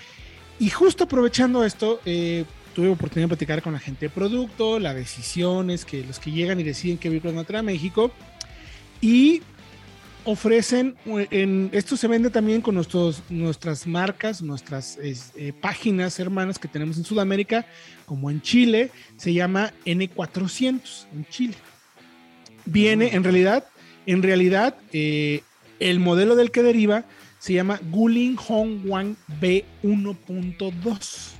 [0.59, 2.44] Y justo aprovechando esto, eh,
[2.81, 6.59] tuve oportunidad de platicar con la gente de producto, las decisiones, que los que llegan
[6.61, 8.11] y deciden qué vehículos van a traer a México.
[9.03, 9.43] Y
[10.25, 16.69] ofrecen, en, esto se vende también con nuestros, nuestras marcas, nuestras eh, páginas hermanas que
[16.69, 17.66] tenemos en Sudamérica,
[18.07, 21.57] como en Chile, se llama N400 en Chile.
[22.64, 23.66] Viene, en realidad,
[24.07, 25.43] en realidad, eh,
[25.81, 27.05] el modelo del que deriva
[27.40, 31.39] se llama Guling Hongwang B1.2.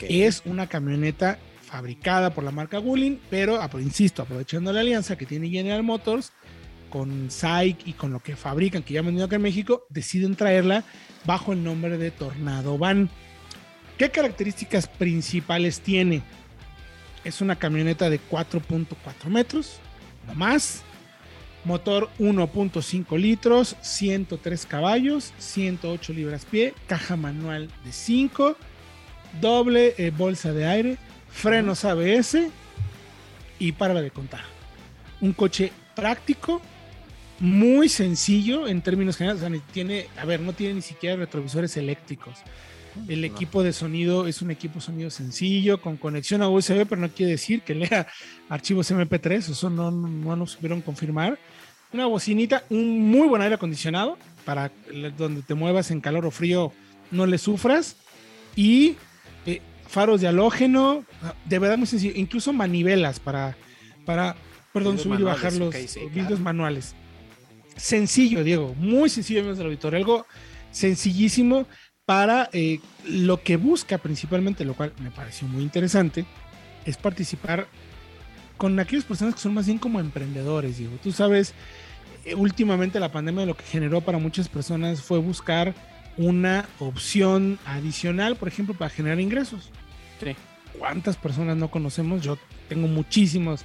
[0.00, 5.48] Es una camioneta fabricada por la marca Guling, pero insisto, aprovechando la alianza que tiene
[5.48, 6.32] General Motors
[6.88, 10.34] con SAIC y con lo que fabrican, que ya han venido acá en México, deciden
[10.34, 10.82] traerla
[11.24, 13.08] bajo el nombre de Tornado Van.
[13.96, 16.22] ¿Qué características principales tiene?
[17.22, 18.86] Es una camioneta de 4.4
[19.26, 19.78] metros,
[20.26, 20.82] no más.
[21.64, 28.56] Motor 1.5 litros, 103 caballos, 108 libras pie, caja manual de 5,
[29.40, 30.96] doble eh, bolsa de aire,
[31.30, 32.48] frenos ABS
[33.58, 34.42] y para de contar.
[35.20, 36.60] Un coche práctico,
[37.38, 39.62] muy sencillo en términos generales.
[39.72, 42.38] tiene, a ver, no tiene ni siquiera retrovisores eléctricos.
[43.08, 47.00] El equipo de sonido es un equipo de sonido sencillo, con conexión a USB, pero
[47.00, 48.08] no quiere decir que lea
[48.48, 51.38] archivos MP3, eso no, no nos supieron confirmar.
[51.92, 54.72] Una bocinita, un muy buen aire acondicionado, para
[55.16, 56.72] donde te muevas en calor o frío
[57.10, 57.96] no le sufras.
[58.56, 58.96] Y
[59.90, 61.04] faros de halógeno,
[61.44, 63.56] de verdad muy sencillo, incluso manivelas para,
[64.06, 64.36] para
[64.72, 65.74] perdón, subir y bajar los
[66.14, 66.94] vidrios manuales.
[67.76, 70.26] Sencillo, Diego, muy sencillo, amigos del auditorio, algo
[70.70, 71.66] sencillísimo
[72.04, 76.24] para eh, lo que busca principalmente, lo cual me pareció muy interesante,
[76.84, 77.66] es participar
[78.56, 80.96] con aquellas personas que son más bien como emprendedores, Diego.
[81.02, 81.54] Tú sabes,
[82.24, 85.74] eh, últimamente la pandemia lo que generó para muchas personas fue buscar
[86.16, 89.70] una opción adicional, por ejemplo, para generar ingresos.
[90.78, 92.22] ¿Cuántas personas no conocemos?
[92.22, 93.64] Yo tengo muchísimos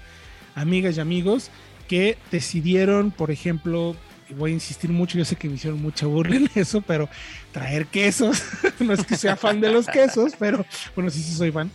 [0.56, 1.52] amigas y amigos
[1.88, 3.96] que decidieron, por ejemplo,
[4.38, 7.08] voy a insistir mucho, yo sé que me hicieron mucha burla en eso, pero
[7.52, 8.44] traer quesos,
[8.80, 10.66] no es que sea fan de los quesos, pero
[10.96, 11.70] bueno, sí, sí soy fan,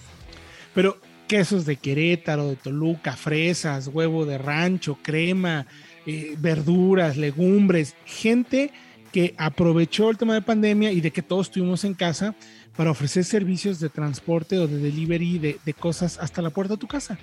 [0.75, 5.67] pero quesos de Querétaro, de Toluca, fresas, huevo de rancho, crema,
[6.07, 8.73] eh, verduras, legumbres, gente
[9.13, 12.35] que aprovechó el tema de pandemia y de que todos estuvimos en casa
[12.77, 16.87] para ofrecer servicios de transporte o de delivery de, cosas hasta la puerta de tu
[16.87, 17.19] casa.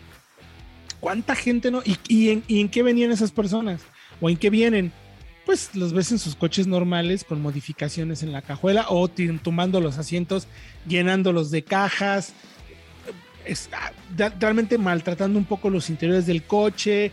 [0.99, 1.81] ¿Cuánta gente no?
[1.85, 3.81] ¿Y, en, qué venían esas personas?
[4.19, 4.91] ¿O en qué vienen?
[5.45, 9.97] Pues los ves en sus coches normales con modificaciones en la cajuela o tomando los
[9.97, 10.47] asientos,
[10.87, 12.33] llenándolos de cajas,
[13.71, 13.91] ah,
[14.39, 17.11] realmente maltratando un poco los interiores del coche.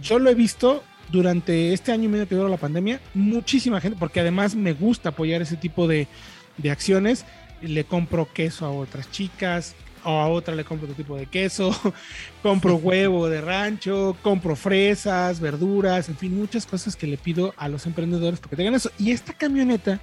[0.00, 3.98] Yo lo he visto durante este año y medio que duró la pandemia, muchísima gente,
[4.00, 6.08] porque además me gusta apoyar ese tipo de,
[6.56, 7.24] de acciones,
[7.62, 11.74] le compro queso a otras chicas, o a otra le compro otro tipo de queso,
[12.42, 17.68] compro huevo de rancho, compro fresas, verduras, en fin, muchas cosas que le pido a
[17.68, 18.90] los emprendedores porque tengan eso.
[18.98, 20.00] Y esta camioneta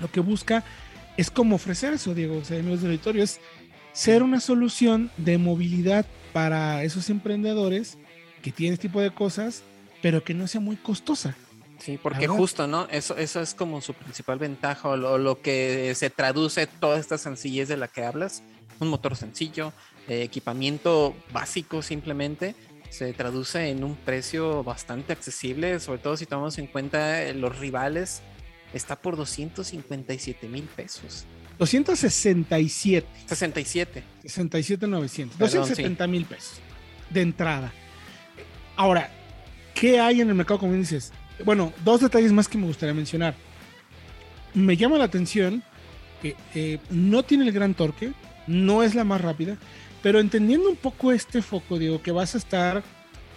[0.00, 0.64] lo que busca
[1.16, 3.40] es como ofrecer eso, Diego, o sea, amigos del auditorio, es
[3.92, 7.98] ser una solución de movilidad para esos emprendedores
[8.42, 9.62] que tienen este tipo de cosas,
[10.00, 11.36] pero que no sea muy costosa.
[11.80, 12.86] Sí, porque justo, ¿no?
[12.90, 17.68] Eso, eso es como su principal ventaja o lo, que se traduce toda esta sencillez
[17.68, 18.42] de la que hablas.
[18.80, 19.72] Un motor sencillo,
[20.08, 22.54] eh, equipamiento básico simplemente,
[22.90, 27.58] se traduce en un precio bastante accesible, sobre todo si tomamos en cuenta eh, los
[27.58, 28.22] rivales,
[28.74, 31.24] está por 257 mil pesos.
[31.58, 33.06] 267.
[33.26, 34.02] 67.
[34.22, 35.38] 67, 900.
[35.38, 36.60] 270 mil pesos
[37.10, 37.72] de entrada.
[38.76, 39.10] Ahora,
[39.74, 41.12] ¿qué hay en el mercado, como dices?
[41.44, 43.34] Bueno, dos detalles más que me gustaría mencionar.
[44.54, 45.62] Me llama la atención
[46.20, 48.12] que eh, no tiene el gran torque,
[48.46, 49.56] no es la más rápida,
[50.02, 52.82] pero entendiendo un poco este foco, digo, que vas a estar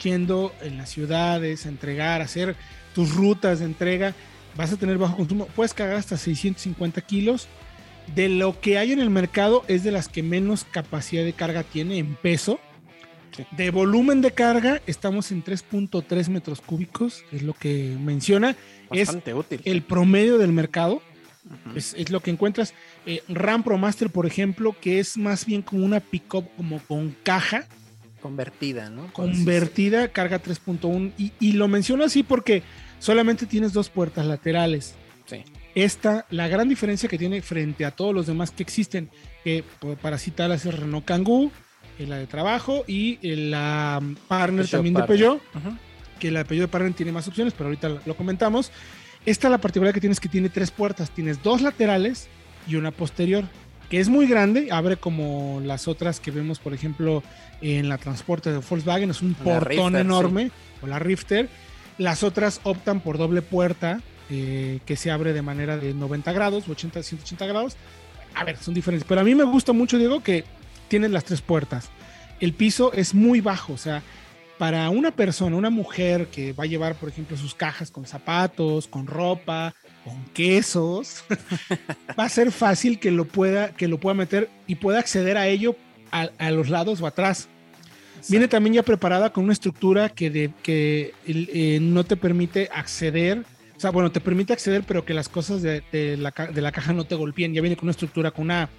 [0.01, 2.55] yendo en las ciudades, a entregar, a hacer
[2.93, 4.13] tus rutas de entrega,
[4.55, 7.47] vas a tener bajo consumo, puedes cargar hasta 650 kilos.
[8.15, 11.63] De lo que hay en el mercado es de las que menos capacidad de carga
[11.63, 12.59] tiene en peso.
[13.51, 18.55] De volumen de carga estamos en 3.3 metros cúbicos, es lo que menciona.
[18.89, 19.61] Bastante es útil.
[19.65, 21.01] El promedio del mercado.
[21.75, 22.73] es, lo que encuentras.
[23.05, 27.15] Eh, RAM Pro Master, por ejemplo, que es más bien como una pickup como con
[27.23, 27.67] caja.
[28.21, 29.11] Convertida, ¿no?
[29.11, 31.11] Convertida, carga 3.1.
[31.17, 32.63] Y, y, lo menciono así porque
[32.99, 34.95] solamente tienes dos puertas laterales.
[35.25, 35.43] Sí.
[35.75, 39.09] Esta, la gran diferencia que tiene frente a todos los demás que existen,
[39.43, 39.63] que
[40.01, 41.51] para citarlas es Renault Kangoo,
[41.99, 45.41] la de trabajo y la partner también de Peugeot,
[46.19, 48.71] que la de Peugeot de partner tiene más opciones, pero ahorita lo comentamos.
[49.25, 52.27] Esta la particularidad que tienes que tiene tres puertas, tienes dos laterales
[52.67, 53.45] y una posterior,
[53.89, 57.23] que es muy grande, abre como las otras que vemos, por ejemplo,
[57.61, 60.51] en la transporte de Volkswagen, es un portón enorme,
[60.81, 61.47] o la Rifter.
[61.97, 66.67] Las otras optan por doble puerta, eh, que se abre de manera de 90 grados,
[66.67, 67.77] 80, 180 grados.
[68.33, 70.43] A ver, son diferentes, pero a mí me gusta mucho, Diego, que
[70.93, 71.89] tienes las tres puertas.
[72.39, 74.03] El piso es muy bajo, o sea,
[74.59, 78.85] para una persona, una mujer que va a llevar, por ejemplo, sus cajas con zapatos,
[78.85, 79.73] con ropa,
[80.05, 81.23] con quesos,
[82.19, 85.47] va a ser fácil que lo pueda, que lo pueda meter y pueda acceder a
[85.47, 85.75] ello
[86.11, 87.49] a, los lados o atrás.
[88.29, 93.45] Viene también ya preparada con una estructura que, de, que eh, no te permite acceder,
[93.75, 95.81] o sea, bueno, te permite acceder, pero que las cosas de,
[96.19, 96.31] la,
[96.71, 97.51] caja no te golpeen.
[97.55, 98.69] Ya viene con una estructura, con una,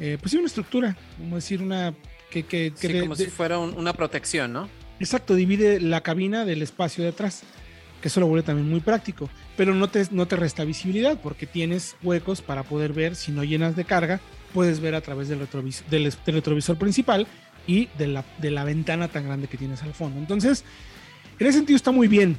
[0.00, 1.94] eh, pues sí, una estructura, como decir, una...
[2.30, 4.68] Que, que, como si fuera una protección, ¿no?
[5.00, 7.42] Exacto, divide la cabina del espacio de atrás,
[8.02, 11.46] que eso lo vuelve también muy práctico, pero no te, no te resta visibilidad porque
[11.46, 14.20] tienes huecos para poder ver si no llenas de carga,
[14.52, 17.26] puedes ver a través del retrovisor, del, retrovisor principal
[17.66, 20.18] y de la, de la ventana tan grande que tienes al fondo.
[20.18, 20.64] Entonces,
[21.38, 22.36] en ese sentido está muy bien.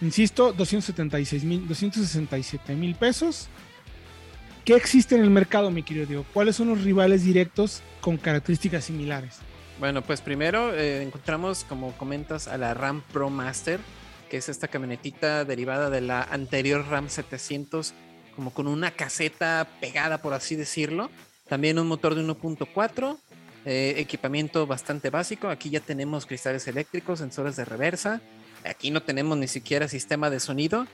[0.00, 3.48] Insisto, 276 mil, 267 mil pesos.
[4.66, 6.26] ¿Qué existe en el mercado, mi querido Diego?
[6.34, 9.36] ¿Cuáles son los rivales directos con características similares?
[9.78, 13.78] Bueno, pues primero eh, encontramos, como comentas, a la RAM Pro Master,
[14.28, 17.94] que es esta camionetita derivada de la anterior RAM 700,
[18.34, 21.12] como con una caseta pegada, por así decirlo.
[21.48, 23.18] También un motor de 1.4,
[23.66, 25.48] eh, equipamiento bastante básico.
[25.48, 28.20] Aquí ya tenemos cristales eléctricos, sensores de reversa.
[28.64, 30.88] Aquí no tenemos ni siquiera sistema de sonido,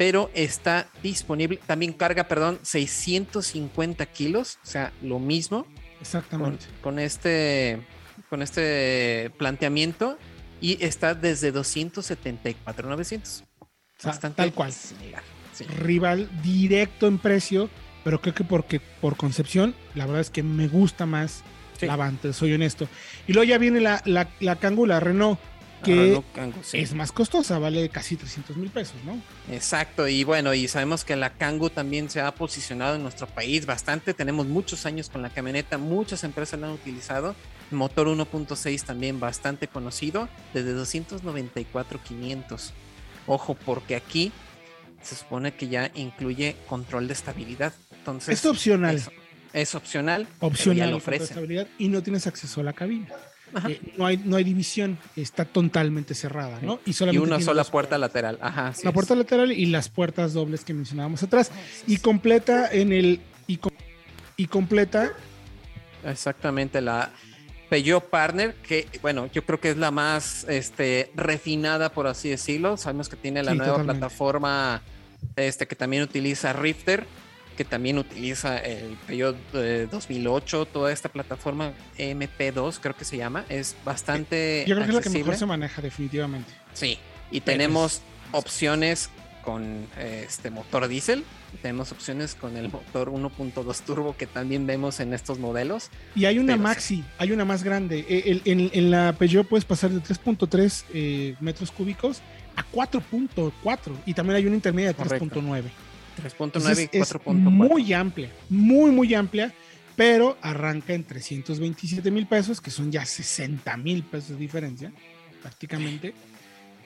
[0.00, 1.60] pero está disponible.
[1.66, 5.66] También carga, perdón, 650 kilos, o sea, lo mismo.
[6.00, 6.64] Exactamente.
[6.80, 7.86] con este
[8.30, 10.16] con este planteamiento
[10.62, 13.44] y está desde 274,900.
[14.02, 14.72] Bastante tal cual.
[15.76, 17.68] Rival directo en precio,
[18.02, 21.44] pero creo que porque por concepción, la verdad es que me gusta más
[21.82, 22.88] la Avante, soy honesto.
[23.26, 25.38] Y luego ya viene la, la, la Kangoo, la Renault,
[25.82, 26.22] que
[26.72, 29.20] es más costosa, vale casi 300 mil pesos, ¿no?
[29.54, 33.66] Exacto, y bueno, y sabemos que la Kangoo también se ha posicionado en nuestro país
[33.66, 37.34] bastante, tenemos muchos años con la camioneta, muchas empresas la han utilizado,
[37.70, 42.70] motor 1.6 también bastante conocido, desde 294.500.
[43.26, 44.32] Ojo, porque aquí
[45.02, 47.72] se supone que ya incluye control de estabilidad.
[47.92, 49.02] Entonces, es opcional.
[49.52, 50.26] Es, opcional.
[50.40, 50.78] Opcional.
[50.78, 51.34] Ya lo ofrece.
[51.78, 53.08] y no tienes acceso a la cabina.
[53.68, 56.80] Eh, no, hay, no hay división, está totalmente cerrada, ¿no?
[56.86, 58.38] Y, solamente una sola puerta lateral.
[58.40, 61.50] Ajá, la puerta lateral y las puertas dobles que mencionábamos atrás.
[61.86, 63.20] Y completa en el.
[63.46, 63.58] Y,
[64.36, 65.12] y completa.
[66.04, 67.10] Exactamente, la
[67.68, 72.76] Peugeot Partner, que bueno, yo creo que es la más este, refinada, por así decirlo.
[72.76, 74.82] Sabemos que tiene la nueva plataforma
[75.36, 77.06] este, que también utiliza Rifter
[77.60, 79.36] que también utiliza el Peugeot
[79.90, 84.96] 2008, toda esta plataforma MP2 creo que se llama, es bastante Yo creo que es
[84.96, 86.50] la que mejor se maneja definitivamente.
[86.72, 86.96] Sí,
[87.30, 88.00] y tenemos
[88.32, 89.10] opciones
[89.44, 91.22] con este motor diésel,
[91.60, 95.90] tenemos opciones con el motor 1.2 turbo que también vemos en estos modelos.
[96.16, 98.06] Y hay una maxi, hay una más grande.
[98.08, 102.22] E, en, la Peugeot puedes pasar de 3.3 eh, metros cúbicos
[102.56, 103.52] a 4.4
[104.06, 105.64] y también hay una intermedia de 3.9.
[106.16, 107.32] 3.9 y 4.4.
[107.34, 109.52] Muy amplia, muy, muy amplia,
[109.96, 114.92] pero arranca en 327 mil pesos, que son ya 60 mil pesos de diferencia,
[115.42, 116.14] prácticamente,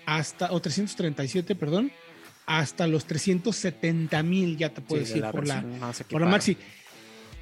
[0.06, 1.92] hasta, o 337, perdón,
[2.46, 5.64] hasta los 370 mil, ya te puedo decir, por, la,
[6.10, 6.56] por la Maxi.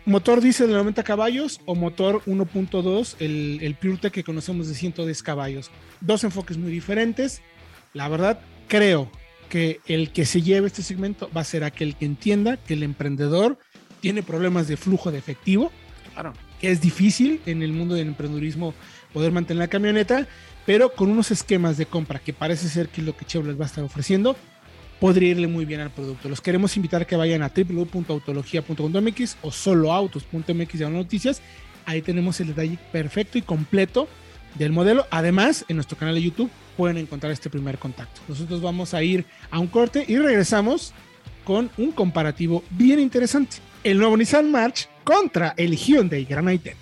[0.05, 5.23] Motor diésel de 90 caballos o motor 1.2, el, el PureTech que conocemos de 110
[5.23, 5.71] caballos.
[6.01, 7.41] Dos enfoques muy diferentes.
[7.95, 9.09] La verdad, creo
[9.53, 12.83] que el que se lleve este segmento va a ser aquel que entienda que el
[12.83, 13.59] emprendedor
[14.01, 15.71] tiene problemas de flujo de efectivo,
[16.15, 16.33] claro.
[16.59, 18.73] que es difícil en el mundo del emprendedurismo
[19.13, 20.27] poder mantener la camioneta,
[20.65, 23.65] pero con unos esquemas de compra que parece ser que es lo que Chevrolet va
[23.65, 24.37] a estar ofreciendo,
[24.99, 26.31] podría irle muy bien al producto.
[26.31, 31.43] Los queremos invitar a que vayan a www.autologia.com.mx o soloautos.mx de noticias.
[31.85, 34.09] Ahí tenemos el detalle perfecto y completo
[34.55, 35.07] del modelo.
[35.11, 38.21] Además, en nuestro canal de YouTube pueden encontrar este primer contacto.
[38.29, 40.93] Nosotros vamos a ir a un corte y regresamos
[41.45, 43.59] con un comparativo bien interesante.
[43.85, 46.77] El nuevo Nissan March contra el Hyundai Granite.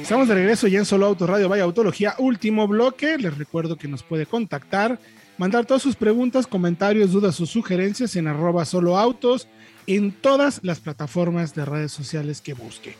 [0.00, 3.18] Estamos de regreso ya en Solo Auto Radio Vaya Autología, último bloque.
[3.18, 5.00] Les recuerdo que nos puede contactar,
[5.36, 9.48] mandar todas sus preguntas, comentarios, dudas o sugerencias en arroba solo autos
[9.88, 12.96] en todas las plataformas de redes sociales que busque,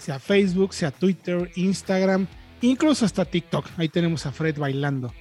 [0.00, 2.26] sea Facebook, sea Twitter, Instagram,
[2.62, 3.66] incluso hasta TikTok.
[3.76, 5.12] Ahí tenemos a Fred bailando.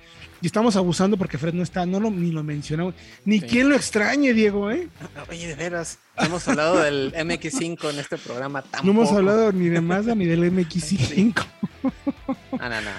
[0.41, 2.93] Y estamos abusando porque Fred no está, no lo, ni lo mencionamos.
[3.25, 4.87] Ni quien lo extrañe, Diego, ¿eh?
[5.29, 8.85] Oye, de veras, hemos hablado del MX5 en este programa tampoco.
[8.85, 11.45] No hemos hablado ni de Mazda ni del MX5.
[11.83, 12.91] No, no, no.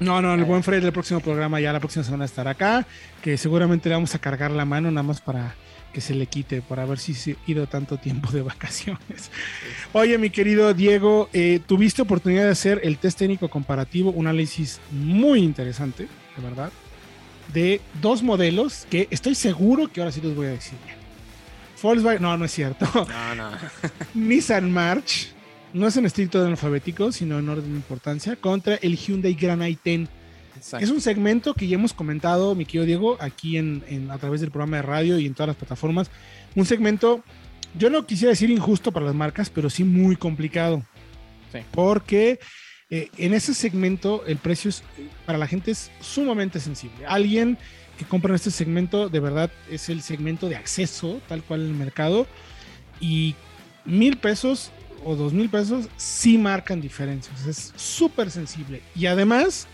[0.00, 2.86] No, no, el buen Fred, el próximo programa ya la próxima semana estará acá,
[3.22, 5.54] que seguramente le vamos a cargar la mano nada más para
[5.92, 6.98] que se le quite por haber
[7.46, 9.30] ido tanto tiempo de vacaciones.
[9.92, 14.80] Oye, mi querido Diego, eh, tuviste oportunidad de hacer el test técnico comparativo, un análisis
[14.90, 16.72] muy interesante, de verdad,
[17.52, 20.78] de dos modelos que estoy seguro que ahora sí los voy a decir
[21.82, 22.86] Volkswagen, no, no es cierto.
[22.94, 23.50] No, no.
[24.14, 25.32] Nissan March,
[25.72, 29.62] no es en estricto orden alfabético, sino en orden de importancia, contra el Hyundai Grand
[29.62, 30.08] i10
[30.80, 34.50] es un segmento que ya hemos comentado, mi querido Diego, aquí en, a través del
[34.50, 36.10] programa de radio y en todas las plataformas.
[36.54, 37.22] Un segmento,
[37.78, 40.82] yo no quisiera decir injusto para las marcas, pero sí muy complicado.
[41.72, 42.38] Porque
[42.90, 44.82] eh, en ese segmento el precio es,
[45.26, 47.04] para la gente es sumamente sensible.
[47.06, 47.58] Alguien
[47.98, 51.68] que compra en este segmento, de verdad, es el segmento de acceso, tal cual en
[51.68, 52.26] el mercado.
[53.00, 53.34] Y
[53.84, 54.70] mil pesos
[55.04, 57.46] o dos mil pesos sí marcan diferencias.
[57.46, 58.80] Es súper sensible.
[58.94, 59.66] Y además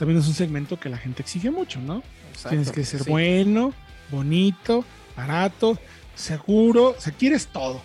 [0.00, 2.02] también es un segmento que la gente exige mucho, ¿no?
[2.48, 3.74] Tienes que ser bueno,
[4.10, 4.82] bonito,
[5.14, 5.78] barato,
[6.14, 7.82] seguro, o sea, quieres todo.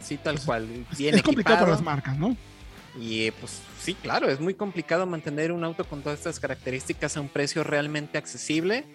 [0.00, 0.66] Sí, tal cual.
[0.98, 2.34] es complicado para las marcas, ¿no?
[2.98, 7.20] Y pues sí, claro, es muy complicado mantener un auto con todas estas características a
[7.20, 8.86] un precio realmente accesible.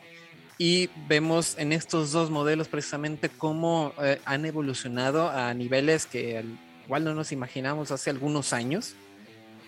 [0.58, 6.44] Y vemos en estos dos modelos precisamente cómo eh, han evolucionado a niveles que
[6.86, 8.96] igual no nos imaginamos hace algunos años,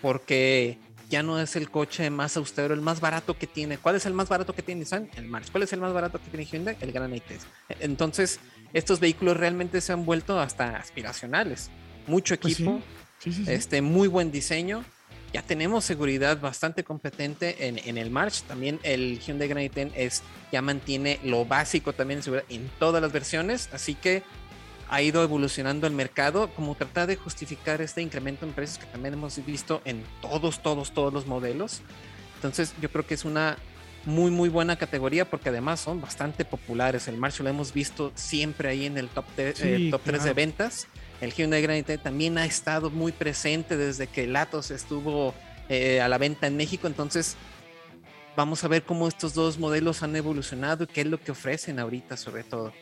[0.00, 0.80] porque
[1.12, 3.76] ya no es el coche más austero, el más barato que tiene.
[3.76, 5.10] ¿Cuál es el más barato que tiene Nissan?
[5.14, 5.50] El March.
[5.52, 6.78] ¿Cuál es el más barato que tiene Hyundai?
[6.80, 7.12] El Gran
[7.80, 8.40] Entonces,
[8.72, 11.68] estos vehículos realmente se han vuelto hasta aspiracionales.
[12.06, 12.80] Mucho pues equipo,
[13.46, 14.86] este muy buen diseño.
[15.34, 18.44] Ya tenemos seguridad bastante competente en, en el March.
[18.44, 23.02] También el Hyundai Grand i es, ya mantiene lo básico también en seguridad en todas
[23.02, 23.68] las versiones.
[23.74, 24.22] Así que
[24.88, 29.14] ha ido evolucionando el mercado, como tratar de justificar este incremento en precios que también
[29.14, 31.82] hemos visto en todos, todos, todos los modelos.
[32.36, 33.56] Entonces yo creo que es una
[34.04, 37.08] muy, muy buena categoría porque además son bastante populares.
[37.08, 40.88] El Marshall lo hemos visto siempre ahí en el top, eh, top 3 de ventas.
[41.20, 45.34] El Hyundai Grand también ha estado muy presente desde que el Atos estuvo
[45.68, 46.86] eh, a la venta en México.
[46.86, 47.36] Entonces
[48.36, 51.78] vamos a ver cómo estos dos modelos han evolucionado y qué es lo que ofrecen
[51.78, 52.72] ahorita sobre todo.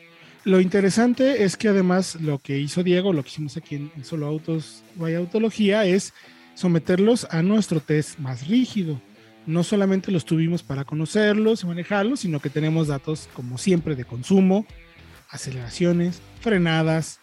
[0.43, 4.25] Lo interesante es que además lo que hizo Diego, lo que hicimos aquí en, Solo
[4.25, 6.13] Autos Vaya Autología, es
[6.55, 8.99] someterlos a nuestro test más rígido.
[9.45, 14.05] No solamente los tuvimos para conocerlos y manejarlos, sino que tenemos datos, como siempre, de
[14.05, 14.65] consumo,
[15.29, 17.19] aceleraciones, frenadas,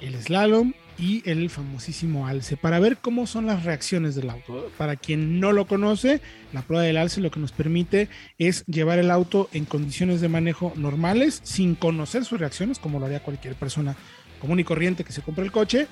[0.00, 4.70] el slalom y el famosísimo alce para ver cómo son las reacciones del auto.
[4.78, 6.20] Para quien no lo conoce,
[6.52, 10.28] la prueba del alce lo que nos permite es llevar el auto en condiciones de
[10.28, 13.96] manejo normales, sin conocer sus reacciones, como lo haría cualquier persona
[14.40, 15.86] común y corriente que se compre el coche,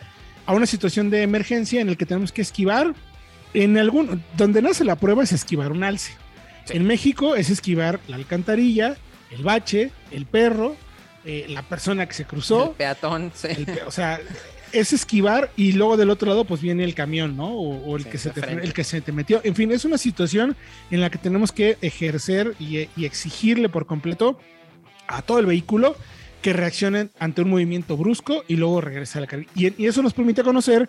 [0.47, 2.95] a una situación de emergencia en el que tenemos que esquivar.
[3.53, 6.13] En algún, donde nace la prueba es esquivar un alce.
[6.69, 8.97] En México es esquivar la alcantarilla,
[9.31, 10.77] el bache, el perro,
[11.25, 12.71] eh, la persona que se cruzó.
[12.71, 13.49] El peatón, sí.
[13.87, 14.21] o sea,
[14.73, 17.49] es esquivar y luego del otro lado pues viene el camión, ¿no?
[17.49, 19.41] O, el, que se te, el que se te metió.
[19.45, 20.57] En fin, es una situación
[20.91, 24.39] en la que tenemos que ejercer y, exigirle por completo
[25.09, 25.97] a todo el vehículo
[26.43, 29.47] que reaccionen ante un movimiento brusco y luego regresa a la carga.
[29.55, 30.89] y eso nos permite conocer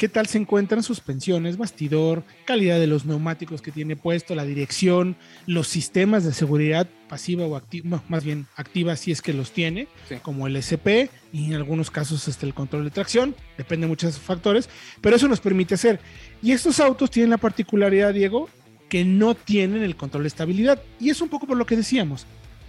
[0.00, 5.14] qué tal se encuentran suspensiones, bastidor, calidad de los neumáticos que tiene puesto, la dirección,
[5.44, 9.88] los sistemas de seguridad pasiva o activa, más bien activa si es que los tiene,
[10.22, 14.18] como el SP y en algunos casos este, el control de tracción, depende de muchos
[14.18, 14.70] factores,
[15.02, 16.00] pero eso nos permite hacer.
[16.42, 18.48] Y estos autos tienen la particularidad, Diego,
[18.88, 20.82] que no tienen el control de estabilidad.
[20.98, 22.24] Y es un poco por lo que decíamos,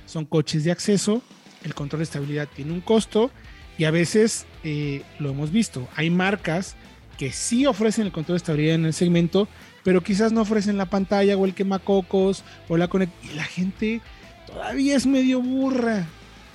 [0.06, 1.22] son coches de acceso,
[1.64, 3.32] el control de estabilidad tiene un costo
[3.78, 6.76] y a veces eh, lo hemos visto, hay marcas
[7.22, 9.48] que sí ofrecen el control de estabilidad en el segmento,
[9.84, 14.02] pero quizás no ofrecen la pantalla o el quemacocos o la conect y la gente
[14.48, 16.08] todavía es medio burra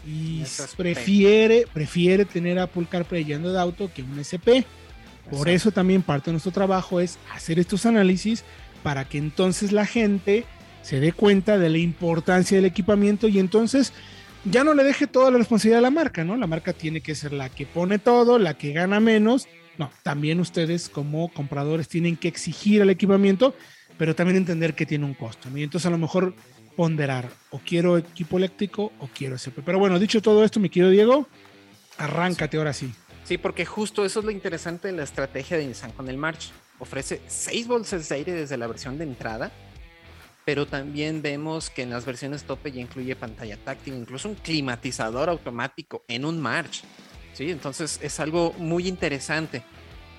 [0.05, 0.43] y
[0.77, 4.67] prefiere prefiere tener Apple CarPlay yendo de auto que un SP.
[5.31, 8.43] Por eso también parte de nuestro trabajo es hacer estos análisis
[8.83, 10.47] para que entonces la gente
[10.83, 13.93] se dé cuenta de la importancia del equipamiento y entonces
[14.45, 16.37] ya no le deje toda la responsabilidad a la marca, ¿no?
[16.37, 19.47] La marca tiene que ser la que pone todo, la que gana menos
[19.79, 23.55] no, también ustedes como compradores tienen que exigir el equipamiento,
[23.99, 25.49] pero también entender que tiene un costo.
[25.55, 26.35] Y entonces a lo mejor
[26.77, 29.65] ponderar, o quiero equipo eléctrico o quiero SP.
[29.65, 31.27] Pero bueno, dicho todo esto, mi querido Diego,
[31.99, 32.93] arráncate ahora sí.
[33.25, 36.53] Sí, porque justo eso es lo interesante de la estrategia de Nissan con el March.
[36.79, 39.51] Ofrece seis bolsas de aire desde la versión de entrada,
[40.45, 45.29] pero también vemos que en las versiones tope ya incluye pantalla táctil, incluso un climatizador
[45.29, 46.85] automático en un March.
[47.37, 47.51] ¿Sí?
[47.51, 49.63] Entonces es algo muy interesante.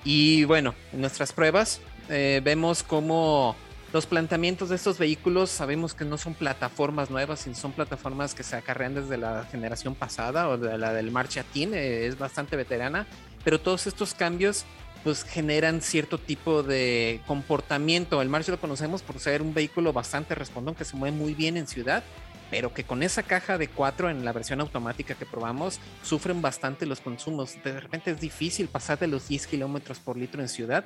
[0.04, 3.56] Y bueno, en nuestras pruebas eh, vemos cómo
[3.92, 8.42] los planteamientos de estos vehículos sabemos que no son plataformas nuevas, sino son plataformas que
[8.42, 12.54] se acarrean desde la generación pasada o de la del March Team, eh, es bastante
[12.56, 13.06] veterana,
[13.44, 14.64] pero todos estos cambios
[15.04, 18.20] pues generan cierto tipo de comportamiento.
[18.20, 21.56] El March lo conocemos por ser un vehículo bastante respondón que se mueve muy bien
[21.56, 22.02] en ciudad,
[22.50, 26.86] pero que con esa caja de 4 en la versión automática que probamos sufren bastante
[26.86, 27.56] los consumos.
[27.62, 30.84] De repente es difícil pasar de los 10 kilómetros por litro en ciudad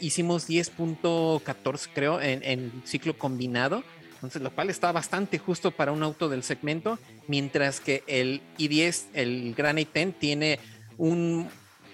[0.00, 3.82] hicimos 10.14 creo en, ciclo combinado,
[4.14, 9.06] entonces lo cual está bastante justo para un auto del segmento, mientras que el i10,
[9.14, 10.58] el Granite 10 tiene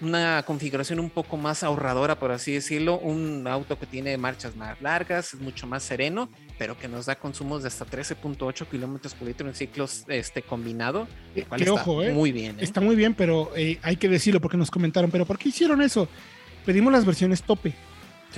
[0.01, 4.81] una configuración un poco más ahorradora, por así decirlo, un auto que tiene marchas más
[4.81, 9.27] largas, es mucho más sereno, pero que nos da consumos de hasta 13.8 kilómetros por
[9.27, 11.07] litro en ciclos este, combinado.
[11.35, 12.59] Eh, ojo, eh, muy bien.
[12.59, 12.63] ¿eh?
[12.63, 16.07] Está muy bien, pero hay que decirlo porque nos comentaron, pero ¿por qué hicieron eso?
[16.69, 17.73] pedimos las versiones tope.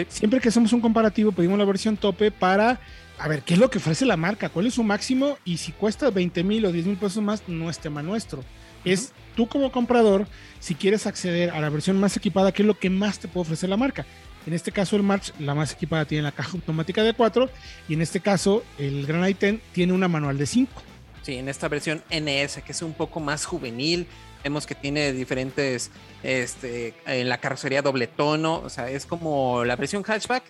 [0.07, 2.79] Siempre que hacemos un comparativo, pedimos la versión tope para
[3.19, 5.73] a ver qué es lo que ofrece la marca, cuál es su máximo y si
[5.73, 8.43] cuesta 20 mil o 10 mil pesos más, no es tema nuestro.
[8.85, 10.27] Es tú como comprador,
[10.59, 13.43] si quieres acceder a la versión más equipada, qué es lo que más te puede
[13.43, 14.05] ofrecer la marca.
[14.47, 17.49] En este caso, el March, la más equipada, tiene la caja automática de 4
[17.87, 20.81] y en este caso, el Granite 10 tiene una manual de 5.
[21.21, 24.07] Sí, en esta versión NS, que es un poco más juvenil,
[24.43, 25.91] Vemos que tiene diferentes,
[26.23, 30.43] este, en la carrocería doble tono, o sea, es como la versión hatchback.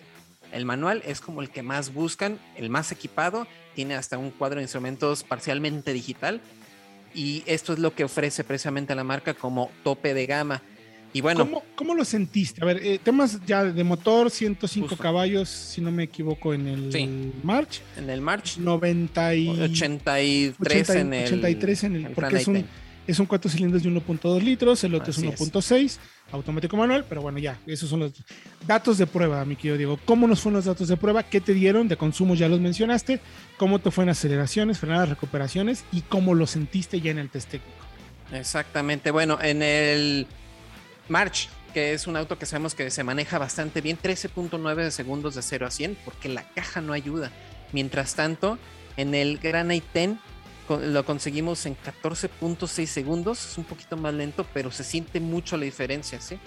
[0.50, 4.56] El manual es como el que más buscan, el más equipado, tiene hasta un cuadro
[4.56, 6.40] de instrumentos parcialmente digital
[7.14, 10.62] y esto es lo que ofrece precisamente a la marca como tope de gama.
[11.14, 12.62] Y bueno, ¿cómo, lo sentiste?
[12.62, 17.32] A ver, eh, temas ya de motor, 105 caballos, si no me equivoco, en el
[17.42, 17.82] March.
[17.98, 18.56] En el March.
[18.56, 19.48] 90 y...
[19.48, 21.24] 83 en el.
[21.26, 22.12] 83 en el.
[22.12, 22.64] porque es un,
[23.06, 25.98] es un 4 cilindros de 1.2 litros, el otro es 1.6,
[26.32, 28.12] automático manual, pero bueno, ya, esos son los
[28.66, 30.00] datos de prueba, mi querido Diego.
[30.04, 31.22] ¿Cómo nos fueron los datos de prueba?
[31.22, 32.34] ¿Qué te dieron de consumo?
[32.34, 33.20] Ya los mencionaste.
[33.56, 35.84] ¿Cómo te fue en aceleraciones, frenadas, recuperaciones?
[35.92, 37.76] ¿Y cómo lo sentiste ya en el test técnico?
[38.32, 40.26] Exactamente, bueno, en el
[41.08, 45.42] March, que es un auto que sabemos que se maneja bastante bien, 13.9 segundos de
[45.42, 47.30] 0 a 100, porque la caja no ayuda.
[47.72, 48.58] Mientras tanto,
[48.96, 50.18] en el Granite 10
[50.80, 55.64] lo conseguimos en 14.6 segundos, es un poquito más lento, pero se siente mucho la
[55.64, 56.38] diferencia, ¿sí?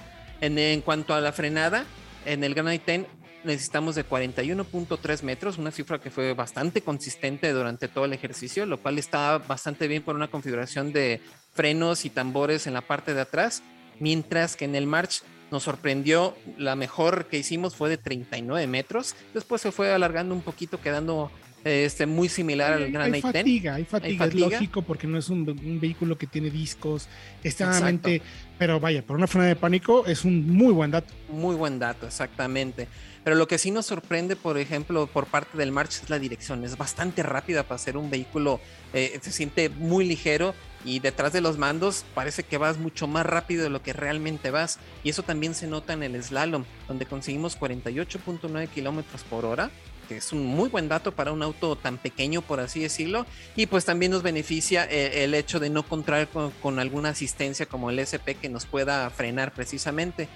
[0.42, 1.86] En, cuanto a la frenada,
[2.26, 3.08] en el Granite 10
[3.46, 8.82] necesitamos de 41.3 metros, una cifra que fue bastante consistente durante todo el ejercicio, lo
[8.82, 11.22] cual está bastante bien por una configuración de
[11.54, 13.62] frenos y tambores en la parte de atrás,
[14.00, 15.22] mientras que en el March
[15.52, 20.42] nos sorprendió, la mejor que hicimos fue de 39 metros, después se fue alargando un
[20.42, 21.32] poquito, quedando
[21.66, 25.46] este, muy similar al Gran hay fatiga, hay fatiga, es lógico porque no es un,
[25.82, 27.08] vehículo que tiene discos
[27.44, 28.22] extremadamente,
[28.60, 31.12] pero vaya, por una frena de pánico es un muy buen dato.
[31.28, 32.88] Muy buen dato, exactamente.
[33.24, 36.64] Pero lo que sí nos sorprende, por ejemplo, por parte del March es la dirección.
[36.64, 38.62] Es bastante rápida para ser un vehículo,
[38.94, 40.54] eh, se siente muy ligero
[40.86, 44.52] y detrás de los mandos parece que vas mucho más rápido de lo que realmente
[44.52, 44.78] vas.
[45.04, 49.72] Y eso también se nota en el slalom, donde conseguimos 48.9 kilómetros por hora
[50.06, 53.26] que es un muy buen dato para un auto tan pequeño, por así decirlo,
[53.56, 57.90] y pues también nos beneficia eh, el, hecho de no contar con, alguna asistencia como
[57.90, 60.28] el SP que nos pueda frenar precisamente.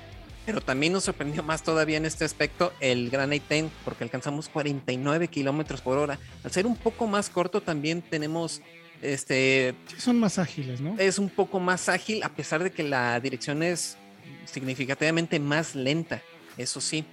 [0.45, 5.27] Pero también nos sorprendió más todavía en este aspecto el Granite 10, porque alcanzamos 49
[5.27, 6.17] kilómetros por hora.
[6.43, 8.61] Al ser un poco más corto, también tenemos
[9.01, 9.75] este.
[9.97, 10.95] son más ágiles, ¿no?
[10.97, 13.97] Es un poco más ágil, a pesar de que la dirección es
[14.45, 16.21] significativamente más lenta,
[16.57, 17.05] eso sí.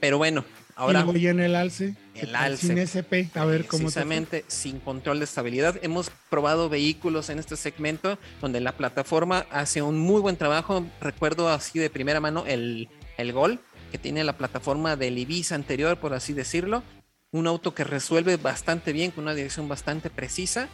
[0.00, 0.44] Pero bueno,
[0.80, 1.94] Ahora, y en el alce.
[2.14, 2.68] El alce.
[2.68, 3.82] Sin SP, a ver cómo.
[3.82, 5.78] Precisamente sin control de estabilidad.
[5.82, 10.86] Hemos probado vehículos en este segmento donde la plataforma hace un muy buen trabajo.
[11.02, 13.60] Recuerdo así de primera mano el, el Gol,
[13.92, 16.82] que tiene la plataforma del Ibiza anterior, por así decirlo.
[17.30, 20.70] Un auto que resuelve bastante bien, con una dirección bastante precisa.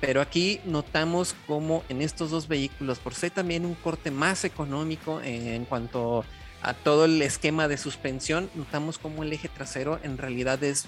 [0.00, 5.20] Pero aquí notamos como en estos dos vehículos, por ser también un corte más económico
[5.20, 6.24] en cuanto a
[6.84, 10.86] todo el esquema de suspensión, notamos como el eje trasero en realidad es,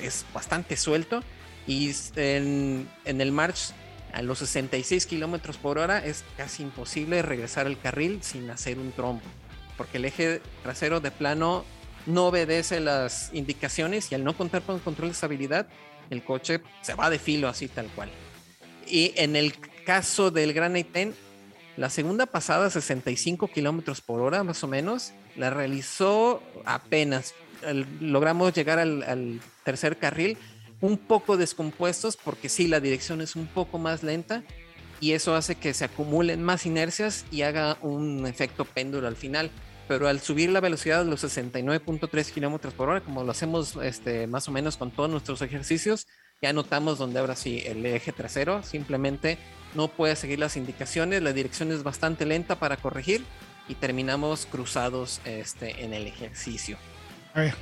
[0.00, 1.22] es bastante suelto
[1.66, 3.72] y en, el March
[4.12, 8.92] a los 66 kilómetros por hora es casi imposible regresar al carril sin hacer un
[8.92, 9.26] trompo,
[9.76, 11.64] porque el eje trasero de plano
[12.06, 15.68] no obedece las indicaciones y al no contar con control de estabilidad,
[16.10, 18.10] el coche se va de filo así tal cual.
[18.86, 19.54] Y en el
[19.84, 21.16] caso del Granite 10,
[21.76, 27.34] la segunda pasada, 65 kilómetros por hora, más o menos, la realizó apenas.
[28.00, 30.38] logramos llegar al, tercer carril,
[30.80, 34.44] un poco descompuestos, porque sí, la dirección es un poco más lenta
[35.00, 39.50] y eso hace que se acumulen más inercias y haga un efecto péndulo al final.
[39.86, 44.26] pero al subir la velocidad a los 69.3 kilómetros por hora, como lo hacemos este,
[44.26, 46.06] más o menos con todos nuestros ejercicios,
[46.40, 49.36] ya notamos donde ahora sí el eje trasero simplemente
[49.74, 53.24] no puede seguir las indicaciones, la dirección es bastante lenta para corregir
[53.68, 56.76] y terminamos cruzados este, en el ejercicio.
[57.34, 57.54] A ver,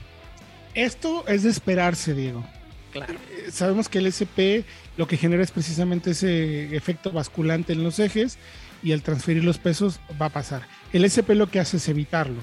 [0.75, 2.45] esto es de esperarse, Diego.
[2.93, 3.15] Claro.
[3.15, 4.65] Eh, Sabemos que el SP
[4.97, 8.39] lo que genera es precisamente ese efecto basculante en los ejes
[8.83, 10.67] y al transferir los pesos va a pasar.
[10.93, 12.41] El SP lo que hace es evitarlo.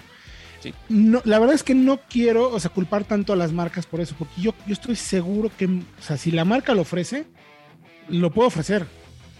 [0.61, 0.73] Sí.
[0.89, 4.01] No, la verdad es que no quiero, o sea, culpar tanto a las marcas por
[4.01, 7.27] eso, porque yo, yo estoy seguro que, o sea, si la marca lo ofrece,
[8.09, 8.85] lo puedo ofrecer.